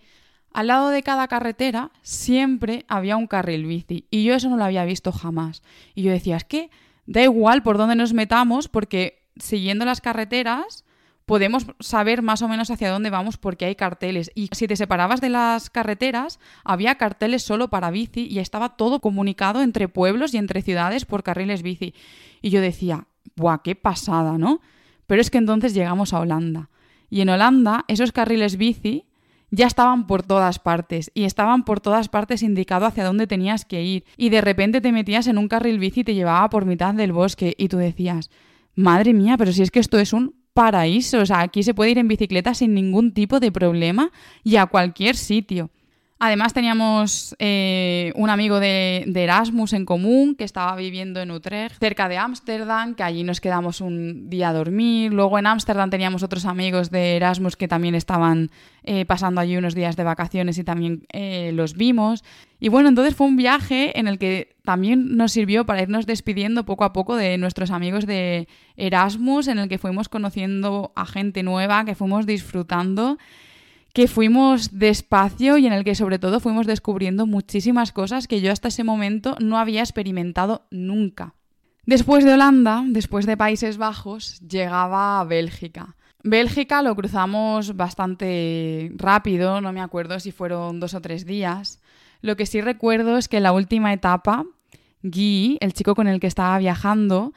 al 0.53 0.67
lado 0.67 0.89
de 0.89 1.03
cada 1.03 1.27
carretera 1.27 1.91
siempre 2.01 2.83
había 2.87 3.15
un 3.15 3.27
carril 3.27 3.67
bici 3.67 4.07
y 4.09 4.23
yo 4.23 4.33
eso 4.33 4.49
no 4.49 4.57
lo 4.57 4.63
había 4.63 4.85
visto 4.85 5.11
jamás. 5.11 5.61
Y 5.93 6.01
yo 6.01 6.11
decía, 6.11 6.37
es 6.37 6.43
que 6.43 6.71
da 7.05 7.21
igual 7.21 7.61
por 7.61 7.77
dónde 7.77 7.95
nos 7.95 8.13
metamos 8.13 8.67
porque 8.69 9.27
siguiendo 9.37 9.85
las 9.85 10.01
carreteras 10.01 10.83
podemos 11.27 11.67
saber 11.81 12.21
más 12.21 12.41
o 12.41 12.47
menos 12.47 12.71
hacia 12.71 12.89
dónde 12.89 13.09
vamos 13.09 13.35
porque 13.35 13.65
hay 13.65 13.75
carteles. 13.75 14.31
Y 14.33 14.47
si 14.53 14.65
te 14.65 14.77
separabas 14.77 15.19
de 15.19 15.27
las 15.27 15.69
carreteras, 15.69 16.39
había 16.63 16.95
carteles 16.95 17.43
solo 17.43 17.69
para 17.69 17.91
bici 17.91 18.27
y 18.27 18.39
estaba 18.39 18.77
todo 18.77 19.01
comunicado 19.01 19.61
entre 19.61 19.89
pueblos 19.89 20.33
y 20.33 20.37
entre 20.37 20.61
ciudades 20.61 21.03
por 21.03 21.23
carriles 21.23 21.63
bici. 21.63 21.93
Y 22.41 22.49
yo 22.49 22.61
decía, 22.61 23.07
¡buah, 23.35 23.57
qué 23.61 23.75
pasada, 23.75 24.37
¿no? 24.37 24.61
Pero 25.05 25.19
es 25.19 25.29
que 25.29 25.37
entonces 25.37 25.73
llegamos 25.73 26.13
a 26.13 26.21
Holanda. 26.21 26.69
Y 27.09 27.19
en 27.19 27.27
Holanda, 27.27 27.83
esos 27.89 28.13
carriles 28.13 28.55
bici 28.55 29.03
ya 29.51 29.67
estaban 29.67 30.07
por 30.07 30.23
todas 30.23 30.59
partes 30.59 31.11
y 31.13 31.25
estaban 31.25 31.65
por 31.65 31.81
todas 31.81 32.07
partes 32.07 32.41
indicado 32.41 32.85
hacia 32.85 33.03
dónde 33.03 33.27
tenías 33.27 33.65
que 33.65 33.83
ir 33.83 34.05
y 34.15 34.29
de 34.29 34.39
repente 34.39 34.79
te 34.79 34.93
metías 34.93 35.27
en 35.27 35.37
un 35.37 35.49
carril 35.49 35.77
bici 35.77 36.01
y 36.01 36.03
te 36.05 36.15
llevaba 36.15 36.49
por 36.49 36.65
mitad 36.65 36.93
del 36.93 37.11
bosque 37.11 37.53
y 37.57 37.67
tú 37.67 37.77
decías, 37.77 38.29
madre 38.75 39.13
mía, 39.13 39.35
pero 39.37 39.51
si 39.51 39.61
es 39.61 39.71
que 39.71 39.79
esto 39.79 39.99
es 39.99 40.13
un 40.13 40.36
paraíso, 40.57 41.19
o 41.19 41.25
sea, 41.27 41.41
aquí 41.41 41.61
se 41.61 41.75
puede 41.75 41.91
ir 41.91 41.99
en 41.99 42.07
bicicleta 42.07 42.55
sin 42.55 42.73
ningún 42.73 43.11
tipo 43.11 43.39
de 43.39 43.51
problema 43.51 44.11
y 44.43 44.55
a 44.55 44.65
cualquier 44.65 45.15
sitio. 45.15 45.69
Además 46.19 46.53
teníamos 46.53 47.35
eh, 47.37 48.11
un 48.15 48.31
amigo 48.31 48.59
de, 48.59 49.05
Erasmus 49.13 49.73
en 49.73 49.85
común 49.85 50.35
que 50.35 50.45
estaba 50.45 50.75
viviendo 50.75 51.21
en 51.21 51.29
Utrecht, 51.29 51.79
cerca 51.79 52.09
de 52.09 52.17
Ámsterdam, 52.17 52.95
que 52.95 53.03
allí 53.03 53.23
nos 53.23 53.39
quedamos 53.39 53.81
un 53.81 54.27
día 54.27 54.49
a 54.49 54.53
dormir. 54.53 55.13
Luego 55.13 55.37
en 55.37 55.45
Ámsterdam 55.45 55.91
teníamos 55.91 56.23
otros 56.23 56.45
amigos 56.45 56.89
de 56.89 57.17
Erasmus 57.17 57.55
que 57.55 57.67
también 57.67 57.93
estaban 57.93 58.49
eh, 58.83 59.05
pasando 59.05 59.41
allí 59.41 59.57
unos 59.57 59.75
días 59.75 59.95
de 59.95 60.03
vacaciones 60.03 60.57
y 60.57 60.63
también 60.63 61.05
eh, 61.13 61.51
los 61.53 61.75
vimos. 61.75 62.23
Y 62.59 62.69
bueno, 62.69 62.89
entonces 62.89 63.15
fue 63.15 63.27
un 63.27 63.37
viaje 63.37 63.99
en 63.99 64.07
el 64.07 64.17
que 64.17 64.55
también 64.63 65.17
nos 65.17 65.33
sirvió 65.33 65.67
para 65.67 65.83
irnos 65.83 66.07
despidiendo 66.07 66.65
poco 66.65 66.83
a 66.83 66.93
poco 66.93 67.15
de 67.15 67.37
nuestros 67.37 67.69
amigos 67.69 68.07
de 68.07 68.47
Erasmus, 68.75 69.47
en 69.49 69.59
el 69.59 69.69
que 69.69 69.77
fuimos 69.77 70.09
conociendo 70.09 70.93
a 70.95 71.05
gente 71.05 71.43
nueva, 71.43 71.85
que 71.85 71.93
fuimos 71.93 72.25
disfrutando 72.25 73.19
que 73.97 74.07
fuimos 74.07 74.77
despacio 74.77 75.57
y 75.57 75.65
en 75.65 75.73
el 75.73 75.83
que 75.83 75.95
sobre 75.95 76.19
todo 76.19 76.39
fuimos 76.39 76.67
descubriendo 76.67 77.25
muchísimas 77.25 77.91
cosas 77.91 78.27
que 78.27 78.41
yo 78.41 78.51
hasta 78.51 78.67
ese 78.67 78.83
momento 78.83 79.35
no 79.39 79.57
había 79.57 79.81
experimentado 79.81 80.67
nunca. 80.69 81.33
Después 81.83 82.23
de 82.23 82.35
Holanda, 82.35 82.83
después 82.85 83.25
de 83.25 83.37
Países 83.37 83.79
Bajos, 83.79 84.39
llegaba 84.41 85.19
a 85.19 85.23
Bélgica. 85.23 85.95
Bélgica 86.21 86.83
lo 86.83 86.95
cruzamos 86.95 87.75
bastante 87.75 88.91
rápido, 88.97 89.61
no 89.61 89.73
me 89.73 89.81
acuerdo 89.81 90.19
si 90.19 90.31
fueron 90.31 90.79
dos 90.79 90.93
o 90.93 91.01
tres 91.01 91.25
días. 91.25 91.81
Lo 92.21 92.35
que 92.35 92.45
sí 92.45 92.61
recuerdo 92.61 93.17
es 93.17 93.27
que 93.27 93.37
en 93.37 93.43
la 93.43 93.51
última 93.51 93.93
etapa, 93.93 94.45
Guy, 95.01 95.57
el 95.59 95.73
chico 95.73 95.95
con 95.95 96.07
el 96.07 96.19
que 96.19 96.27
estaba 96.27 96.59
viajando, 96.59 97.33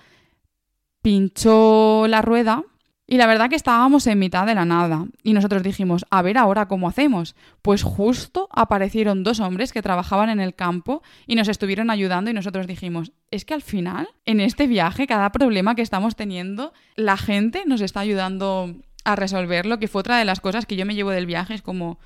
pinchó 1.01 2.07
la 2.07 2.21
rueda 2.21 2.65
y 3.11 3.17
la 3.17 3.27
verdad 3.27 3.51
que 3.51 3.57
estábamos 3.57 4.07
en 4.07 4.21
mitad 4.21 4.47
de 4.47 4.55
la 4.55 4.65
nada 4.65 5.05
y 5.25 5.33
nosotros 5.33 5.65
dijimos, 5.65 6.07
a 6.11 6.23
ver 6.23 6.39
ahora 6.39 6.69
cómo 6.69 6.87
hacemos. 6.87 7.35
Pues 7.61 7.83
justo 7.83 8.49
aparecieron 8.53 9.25
dos 9.25 9.41
hombres 9.41 9.73
que 9.73 9.83
trabajaban 9.83 10.31
en 10.31 10.39
el 10.39 10.55
campo 10.55 11.03
y 11.27 11.35
nos 11.35 11.49
estuvieron 11.49 11.91
ayudando 11.91 12.31
y 12.31 12.35
nosotros 12.35 12.69
dijimos, 12.69 13.11
es 13.33 13.45
que 13.45 13.53
al 13.53 13.63
final, 13.63 14.09
en 14.27 14.39
este 14.39 14.69
viaje, 14.69 15.09
cada 15.09 15.33
problema 15.33 15.75
que 15.75 15.83
estamos 15.83 16.15
teniendo, 16.15 16.73
la 16.95 17.17
gente 17.17 17.65
nos 17.67 17.81
está 17.81 17.99
ayudando 17.99 18.77
a 19.03 19.17
resolverlo, 19.17 19.81
que 19.81 19.89
fue 19.89 19.99
otra 19.99 20.17
de 20.17 20.25
las 20.25 20.39
cosas 20.39 20.65
que 20.65 20.77
yo 20.77 20.87
me 20.87 20.95
llevo 20.95 21.11
del 21.11 21.27
viaje, 21.27 21.55
es 21.55 21.63
como, 21.63 21.99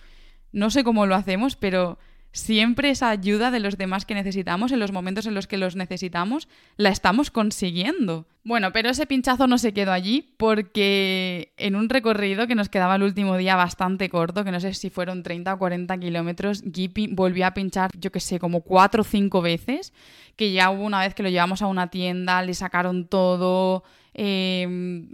no 0.52 0.70
sé 0.70 0.84
cómo 0.84 1.04
lo 1.04 1.16
hacemos, 1.16 1.54
pero 1.54 1.98
siempre 2.34 2.90
esa 2.90 3.10
ayuda 3.10 3.52
de 3.52 3.60
los 3.60 3.78
demás 3.78 4.04
que 4.04 4.14
necesitamos 4.14 4.72
en 4.72 4.80
los 4.80 4.90
momentos 4.92 5.24
en 5.26 5.34
los 5.34 5.46
que 5.46 5.56
los 5.56 5.76
necesitamos, 5.76 6.48
la 6.76 6.90
estamos 6.90 7.30
consiguiendo. 7.30 8.26
Bueno, 8.42 8.72
pero 8.72 8.90
ese 8.90 9.06
pinchazo 9.06 9.46
no 9.46 9.56
se 9.56 9.72
quedó 9.72 9.92
allí 9.92 10.34
porque 10.36 11.52
en 11.56 11.76
un 11.76 11.88
recorrido 11.88 12.48
que 12.48 12.56
nos 12.56 12.68
quedaba 12.68 12.96
el 12.96 13.04
último 13.04 13.36
día 13.36 13.54
bastante 13.54 14.10
corto, 14.10 14.44
que 14.44 14.50
no 14.50 14.58
sé 14.58 14.74
si 14.74 14.90
fueron 14.90 15.22
30 15.22 15.54
o 15.54 15.58
40 15.58 15.96
kilómetros, 15.98 16.64
Gippy 16.70 17.06
volvió 17.06 17.46
a 17.46 17.54
pinchar, 17.54 17.92
yo 17.98 18.10
que 18.10 18.20
sé, 18.20 18.40
como 18.40 18.62
cuatro 18.62 19.02
o 19.02 19.04
cinco 19.04 19.40
veces, 19.40 19.92
que 20.34 20.52
ya 20.52 20.70
hubo 20.70 20.82
una 20.82 21.00
vez 21.00 21.14
que 21.14 21.22
lo 21.22 21.28
llevamos 21.28 21.62
a 21.62 21.68
una 21.68 21.88
tienda, 21.88 22.42
le 22.42 22.54
sacaron 22.54 23.06
todo, 23.06 23.84
eh, 24.12 24.66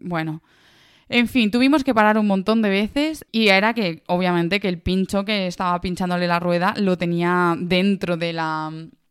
bueno... 0.02 0.42
En 1.12 1.26
fin, 1.26 1.50
tuvimos 1.50 1.82
que 1.82 1.92
parar 1.92 2.18
un 2.18 2.28
montón 2.28 2.62
de 2.62 2.70
veces 2.70 3.26
y 3.32 3.48
era 3.48 3.74
que, 3.74 4.04
obviamente, 4.06 4.60
que 4.60 4.68
el 4.68 4.78
pincho 4.78 5.24
que 5.24 5.48
estaba 5.48 5.80
pinchándole 5.80 6.28
la 6.28 6.38
rueda 6.38 6.72
lo 6.76 6.96
tenía 6.96 7.56
dentro 7.58 8.16
de 8.16 8.32
la, 8.32 8.70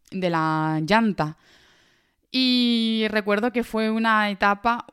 de 0.10 0.30
la 0.30 0.80
llanta. 0.86 1.36
Y 2.32 3.06
recuerdo 3.10 3.52
que 3.52 3.66
fue 3.66 3.92
una 3.92 4.30
etapa 4.30 4.86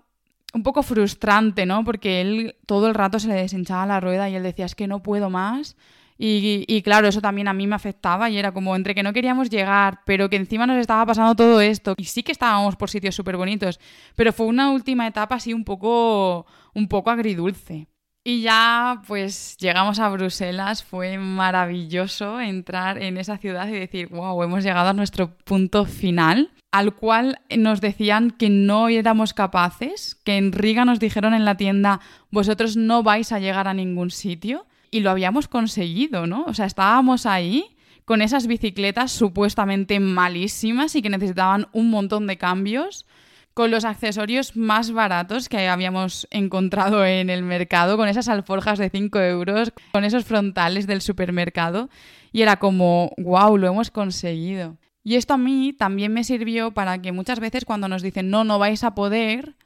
un 0.52 0.64
poco 0.64 0.82
frustrante, 0.82 1.64
¿no? 1.64 1.84
Porque 1.84 2.20
él 2.20 2.56
todo 2.66 2.88
el 2.88 2.94
rato 2.94 3.20
se 3.20 3.28
le 3.28 3.34
deshinchaba 3.34 3.86
la 3.86 4.00
rueda 4.00 4.28
y 4.28 4.34
él 4.34 4.42
decía, 4.42 4.66
es 4.66 4.74
que 4.74 4.88
no 4.88 5.00
puedo 5.00 5.30
más. 5.30 5.76
Y, 6.18 6.80
claro, 6.82 7.08
eso 7.08 7.20
también 7.20 7.48
a 7.48 7.52
mí 7.52 7.66
me 7.66 7.74
afectaba 7.76 8.30
y 8.30 8.38
era 8.38 8.52
como 8.52 8.74
entre 8.74 8.94
que 8.94 9.02
no 9.02 9.12
queríamos 9.12 9.50
llegar, 9.50 10.00
pero 10.06 10.30
que 10.30 10.36
encima 10.36 10.66
nos 10.66 10.78
estaba 10.78 11.04
pasando 11.04 11.34
todo 11.34 11.60
esto. 11.60 11.94
Y 11.98 12.04
sí 12.04 12.22
que 12.22 12.32
estábamos 12.32 12.76
por 12.76 12.90
sitios 12.90 13.14
súper 13.14 13.36
bonitos, 13.36 13.78
pero 14.14 14.32
fue 14.32 14.46
una 14.46 14.70
última 14.70 15.06
etapa 15.06 15.34
así 15.34 15.52
un 15.52 15.64
poco, 15.64 16.46
un 16.74 16.88
poco 16.88 17.10
agridulce. 17.10 17.88
Y 18.28 18.40
ya 18.40 19.02
pues 19.06 19.56
llegamos 19.58 20.00
a 20.00 20.08
Bruselas, 20.08 20.82
fue 20.82 21.16
maravilloso 21.16 22.40
entrar 22.40 23.00
en 23.00 23.18
esa 23.18 23.38
ciudad 23.38 23.68
y 23.68 23.78
decir, 23.78 24.08
wow, 24.08 24.42
hemos 24.42 24.64
llegado 24.64 24.88
a 24.88 24.94
nuestro 24.94 25.36
punto 25.44 25.84
final, 25.84 26.50
al 26.72 26.96
cual 26.96 27.38
nos 27.56 27.80
decían 27.80 28.32
que 28.32 28.50
no 28.50 28.88
éramos 28.88 29.32
capaces, 29.32 30.16
que 30.24 30.38
en 30.38 30.50
Riga 30.50 30.84
nos 30.84 30.98
dijeron 30.98 31.34
en 31.34 31.44
la 31.44 31.56
tienda, 31.56 32.00
vosotros 32.32 32.76
no 32.76 33.04
vais 33.04 33.30
a 33.30 33.38
llegar 33.38 33.68
a 33.68 33.74
ningún 33.74 34.10
sitio, 34.10 34.66
y 34.96 35.00
lo 35.00 35.10
habíamos 35.10 35.46
conseguido, 35.46 36.26
¿no? 36.26 36.44
O 36.44 36.54
sea, 36.54 36.64
estábamos 36.64 37.26
ahí 37.26 37.76
con 38.06 38.22
esas 38.22 38.46
bicicletas 38.46 39.12
supuestamente 39.12 40.00
malísimas 40.00 40.96
y 40.96 41.02
que 41.02 41.10
necesitaban 41.10 41.68
un 41.74 41.90
montón 41.90 42.26
de 42.26 42.38
cambios 42.38 43.04
con 43.52 43.70
los 43.70 43.84
accesorios 43.84 44.56
más 44.56 44.92
baratos 44.92 45.50
que 45.50 45.68
habíamos 45.68 46.26
encontrado 46.30 47.04
en 47.04 47.28
el 47.28 47.42
mercado, 47.42 47.98
con 47.98 48.08
esas 48.08 48.28
alforjas 48.28 48.78
de 48.78 48.88
5 48.88 49.18
euros, 49.20 49.70
con 49.92 50.04
esos 50.04 50.24
frontales 50.24 50.86
del 50.86 51.02
supermercado. 51.02 51.90
Y 52.32 52.40
era 52.40 52.56
como, 52.56 53.12
wow, 53.18 53.58
lo 53.58 53.66
hemos 53.66 53.90
conseguido. 53.90 54.78
Y 55.04 55.16
esto 55.16 55.34
a 55.34 55.38
mí 55.38 55.74
también 55.74 56.10
me 56.14 56.24
sirvió 56.24 56.70
para 56.70 57.02
que 57.02 57.12
muchas 57.12 57.38
veces 57.38 57.66
cuando 57.66 57.86
nos 57.86 58.00
dicen, 58.00 58.30
no, 58.30 58.44
no 58.44 58.58
vais 58.58 58.82
a 58.82 58.94
poder, 58.94 59.56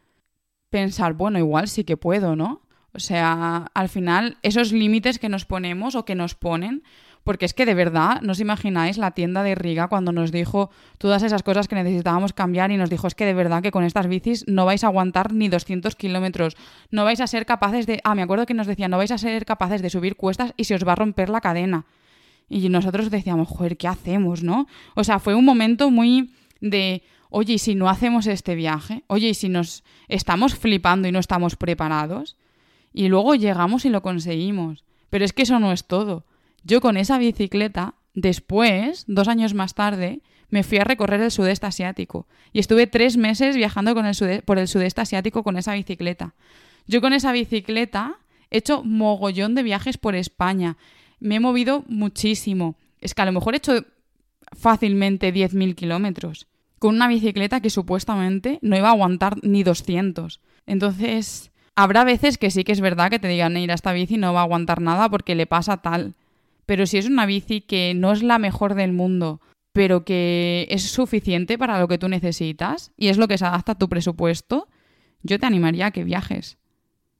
pensar, 0.71 1.13
bueno, 1.13 1.39
igual 1.39 1.69
sí 1.69 1.85
que 1.85 1.97
puedo, 1.97 2.35
¿no? 2.35 2.63
O 2.93 2.99
sea, 2.99 3.71
al 3.75 3.89
final, 3.89 4.39
esos 4.43 4.73
límites 4.73 5.19
que 5.19 5.29
nos 5.29 5.45
ponemos 5.45 5.95
o 5.95 6.05
que 6.05 6.15
nos 6.15 6.35
ponen 6.35 6.83
porque 7.25 7.45
es 7.45 7.55
que 7.55 7.67
de 7.67 7.75
verdad, 7.75 8.21
no 8.23 8.33
os 8.33 8.41
imagináis 8.41 8.97
la 8.97 9.11
tienda 9.13 9.43
de 9.43 9.55
Riga 9.55 9.89
cuando 9.89 10.13
nos 10.13 10.33
dijo 10.33 10.71
todas 10.99 11.23
esas 11.23 11.43
cosas 11.43 11.69
que 11.69 11.75
necesitábamos 11.75 12.33
cambiar 12.33 12.71
y 12.71 12.77
nos 12.77 12.89
dijo 12.89 13.07
es 13.07 13.15
que 13.15 13.27
de 13.27 13.35
verdad 13.35 13.63
que 13.63 13.71
con 13.71 13.85
estas 13.85 14.09
bicis 14.09 14.47
no 14.49 14.65
vais 14.65 14.85
a 14.85 14.87
aguantar 14.87 15.33
ni 15.33 15.49
200 15.49 15.95
kilómetros, 15.97 16.57
no 16.91 17.05
vais 17.05 17.21
a 17.21 17.27
ser 17.27 17.45
capaces 17.45 17.87
de... 17.87 18.01
Ah, 18.05 18.15
me 18.15 18.23
acuerdo 18.23 18.47
que 18.47 18.55
nos 18.55 18.67
decía, 18.67 18.89
no 18.89 18.97
vais 18.97 19.11
a 19.11 19.19
ser 19.19 19.45
capaces 19.45 19.83
de 19.83 19.91
subir 19.91 20.17
cuestas 20.17 20.55
y 20.57 20.65
se 20.65 20.75
os 20.75 20.87
va 20.87 20.93
a 20.93 20.97
romper 20.97 21.29
la 21.29 21.41
cadena. 21.41 21.85
Y 22.49 22.69
nosotros 22.69 23.11
decíamos, 23.11 23.49
joder, 23.49 23.77
¿qué 23.77 23.87
hacemos, 23.87 24.43
no? 24.43 24.67
O 24.95 25.05
sea, 25.05 25.21
fue 25.21 25.35
un 25.35 25.45
momento 25.45 25.91
muy 25.91 26.33
de, 26.61 27.03
oye, 27.29 27.55
¿y 27.55 27.59
si 27.59 27.75
no 27.75 27.89
hacemos 27.89 28.27
este 28.27 28.55
viaje? 28.55 29.05
Oye, 29.07 29.29
¿y 29.29 29.35
si 29.35 29.49
nos 29.49 29.85
estamos 30.09 30.57
flipando 30.57 31.07
y 31.07 31.13
no 31.13 31.21
estamos 31.21 31.55
preparados? 31.55 32.37
Y 32.93 33.09
luego 33.09 33.35
llegamos 33.35 33.85
y 33.85 33.91
lo 33.91 34.03
conseguimos. 34.03 34.85
Pero 35.11 35.25
es 35.25 35.33
que 35.33 35.43
eso 35.43 35.59
no 35.59 35.73
es 35.73 35.85
todo. 35.85 36.25
Yo 36.65 36.81
con 36.81 36.97
esa 36.97 37.19
bicicleta, 37.19 37.95
después, 38.15 39.05
dos 39.07 39.29
años 39.29 39.55
más 39.55 39.75
tarde, 39.75 40.21
me 40.51 40.63
fui 40.63 40.79
a 40.79 40.85
recorrer 40.85 41.21
el 41.21 41.31
sudeste 41.31 41.67
asiático 41.67 42.27
y 42.53 42.59
estuve 42.59 42.87
tres 42.87 43.17
meses 43.17 43.57
viajando 43.57 43.95
con 43.95 44.05
el 44.05 44.43
por 44.43 44.59
el 44.59 44.69
sudeste 44.69 45.01
asiático 45.01 45.43
con 45.45 45.57
esa 45.57 45.75
bicicleta. 45.75 46.35
Yo 46.87 47.01
con 47.01 47.13
esa 47.13 47.33
bicicleta 47.33 48.19
he 48.51 48.59
hecho 48.59 48.83
mogollón 48.83 49.55
de 49.55 49.63
viajes 49.63 49.97
por 49.97 50.17
España. 50.17 50.77
Me 51.21 51.37
he 51.37 51.41
movido 51.41 51.85
muchísimo. 51.87 52.77
Es 53.01 53.15
que 53.15 53.23
a 53.23 53.27
lo 53.27 53.33
mejor 53.33 53.55
he 53.55 53.59
hecho 53.59 53.85
fácilmente 54.53 55.33
10.000 55.33 55.75
kilómetros 55.77 56.49
con 56.81 56.95
una 56.95 57.09
bicicleta 57.09 57.61
que 57.61 57.69
supuestamente 57.69 58.59
no 58.63 58.77
iba 58.77 58.89
a 58.89 58.93
aguantar 58.93 59.37
ni 59.43 59.63
200. 59.63 60.41
Entonces, 60.67 61.53
habrá 61.77 62.05
veces 62.05 62.39
que 62.39 62.51
sí 62.51 62.65
que 62.65 62.73
es 62.73 62.81
verdad 62.81 63.11
que 63.11 63.19
te 63.19 63.29
digan, 63.29 63.57
ir 63.57 63.71
a 63.71 63.75
esta 63.75 63.93
bici 63.93 64.17
no 64.17 64.33
va 64.33 64.41
a 64.41 64.45
aguantar 64.45 64.81
nada 64.81 65.09
porque 65.09 65.35
le 65.35 65.47
pasa 65.47 65.79
tal. 65.79 66.15
Pero 66.67 66.87
si 66.87 66.99
es 66.99 67.07
una 67.07 67.27
bici 67.27 67.61
que 67.61 67.95
no 67.95 68.13
es 68.13 68.23
la 68.23 68.39
mejor 68.39 68.75
del 68.75 68.93
mundo, 68.93 69.41
pero 69.73 70.05
que 70.05 70.67
es 70.71 70.83
suficiente 70.83 71.59
para 71.59 71.81
lo 71.81 71.89
que 71.89 71.99
tú 71.99 72.09
necesitas 72.09 72.93
y 72.97 73.09
es 73.09 73.19
lo 73.19 73.29
que 73.29 73.39
se 73.39 73.45
adapta 73.45 73.73
a 73.73 73.79
tu 73.79 73.89
presupuesto, 73.89 74.69
yo 75.23 75.39
te 75.39 75.47
animaría 75.47 75.87
a 75.87 75.91
que 75.91 76.05
viajes, 76.05 76.59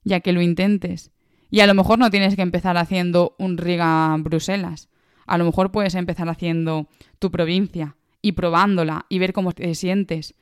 ya 0.03 0.19
que 0.19 0.33
lo 0.33 0.41
intentes. 0.41 1.11
Y 1.49 1.59
a 1.59 1.67
lo 1.67 1.73
mejor 1.73 1.99
no 1.99 2.09
tienes 2.09 2.35
que 2.35 2.41
empezar 2.41 2.77
haciendo 2.77 3.35
un 3.37 3.57
Riga 3.57 4.15
Bruselas. 4.19 4.89
A 5.27 5.37
lo 5.37 5.45
mejor 5.45 5.71
puedes 5.71 5.95
empezar 5.95 6.29
haciendo 6.29 6.87
tu 7.19 7.29
provincia 7.29 7.95
y 8.21 8.33
probándola 8.33 9.05
y 9.09 9.19
ver 9.19 9.33
cómo 9.33 9.51
te 9.51 9.75
sientes. 9.75 10.33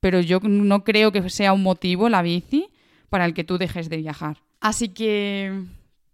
Pero 0.00 0.20
yo 0.20 0.40
no 0.40 0.84
creo 0.84 1.12
que 1.12 1.28
sea 1.30 1.52
un 1.52 1.62
motivo 1.62 2.08
la 2.08 2.22
bici 2.22 2.68
para 3.10 3.26
el 3.26 3.34
que 3.34 3.44
tú 3.44 3.58
dejes 3.58 3.90
de 3.90 3.98
viajar. 3.98 4.38
Así 4.60 4.88
que 4.88 5.66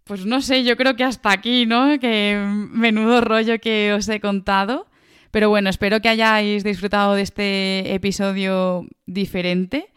pues 0.07 0.25
no 0.25 0.41
sé, 0.41 0.63
yo 0.63 0.77
creo 0.77 0.95
que 0.95 1.03
hasta 1.03 1.31
aquí, 1.31 1.65
¿no? 1.65 1.99
Que 1.99 2.41
menudo 2.71 3.21
rollo 3.21 3.59
que 3.59 3.93
os 3.93 4.07
he 4.09 4.19
contado. 4.19 4.87
Pero 5.31 5.49
bueno, 5.49 5.69
espero 5.69 6.01
que 6.01 6.09
hayáis 6.09 6.63
disfrutado 6.63 7.13
de 7.13 7.21
este 7.21 7.93
episodio 7.93 8.87
diferente. 9.05 9.91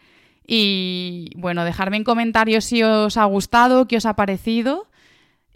Y 0.45 1.31
bueno, 1.37 1.63
dejarme 1.63 1.97
en 1.97 2.03
comentarios 2.03 2.65
si 2.65 2.83
os 2.83 3.15
ha 3.15 3.23
gustado, 3.25 3.87
qué 3.87 3.97
os 3.97 4.05
ha 4.05 4.15
parecido. 4.15 4.87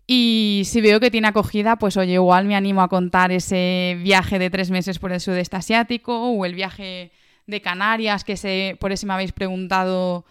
Y 0.08 0.62
si 0.65 0.81
veo 0.81 0.99
que 0.99 1.12
tiene 1.12 1.27
acogida, 1.27 1.77
pues 1.77 1.97
oye, 1.97 2.13
igual 2.13 2.45
me 2.45 2.55
animo 2.55 2.81
a 2.81 2.88
contar 2.88 3.31
ese 3.31 3.97
viaje 4.01 4.39
de 4.39 4.49
tres 4.49 4.71
meses 4.71 4.99
por 4.99 5.12
el 5.12 5.19
sudeste 5.19 5.58
asiático 5.58 6.29
o 6.29 6.45
el 6.45 6.55
viaje 6.55 7.12
de 7.45 7.62
Canarias, 7.62 8.23
que 8.23 8.38
se, 8.38 8.77
por 8.79 8.91
eso 8.91 9.05
me 9.05 9.13
habéis 9.13 9.34
preguntado 9.34 10.25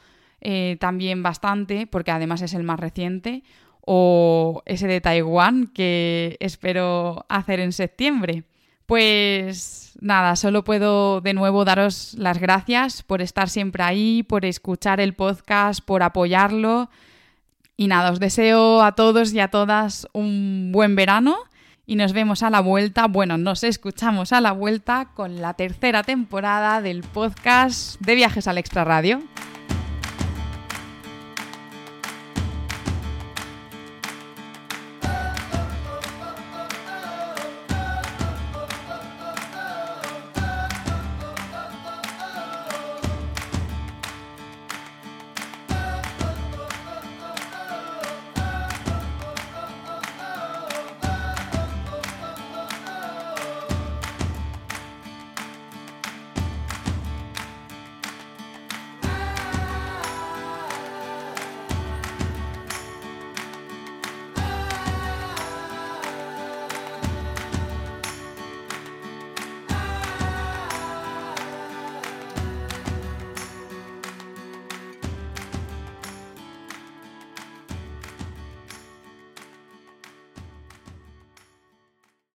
eh, 0.44 0.76
también 0.78 1.22
bastante, 1.22 1.87
porque 1.87 2.11
además 2.11 2.42
es 2.42 2.54
el 2.54 2.62
más 2.62 2.78
reciente 2.78 3.42
o 3.80 4.62
ese 4.66 4.87
de 4.87 5.00
Taiwán 5.00 5.66
que 5.66 6.37
espero 6.40 7.24
hacer 7.28 7.61
en 7.61 7.72
septiembre. 7.72 8.44
Pues 8.87 9.96
nada, 10.00 10.37
solo 10.37 10.62
puedo 10.62 11.22
de 11.22 11.33
nuevo 11.33 11.64
daros 11.64 12.14
las 12.18 12.38
gracias 12.38 13.02
por 13.02 13.22
estar 13.22 13.48
siempre 13.48 13.83
ahí, 13.83 14.22
por 14.22 14.44
escuchar 14.44 15.00
el 15.00 15.14
podcast, 15.14 15.83
por 15.85 16.02
apoyarlo. 16.02 16.90
Y 17.76 17.88
nada, 17.88 18.11
os 18.11 18.20
deseo 18.20 18.83
a 18.83 18.92
todos 18.92 19.33
y 19.33 19.40
a 19.40 19.48
todas 19.48 20.07
un 20.12 20.70
buen 20.72 20.94
verano 20.94 21.38
y 21.87 21.96
nos 21.96 22.12
vemos 22.12 22.42
a 22.42 22.50
la 22.50 22.61
vuelta, 22.61 23.07
bueno, 23.07 23.37
nos 23.37 23.64
escuchamos 23.64 24.33
a 24.33 24.40
la 24.40 24.52
vuelta 24.52 25.09
con 25.14 25.40
la 25.40 25.54
tercera 25.54 26.02
temporada 26.02 26.80
del 26.80 27.02
podcast 27.02 28.00
de 28.00 28.14
Viajes 28.14 28.46
al 28.46 28.59
Extra 28.59 28.85
Radio. 28.85 29.22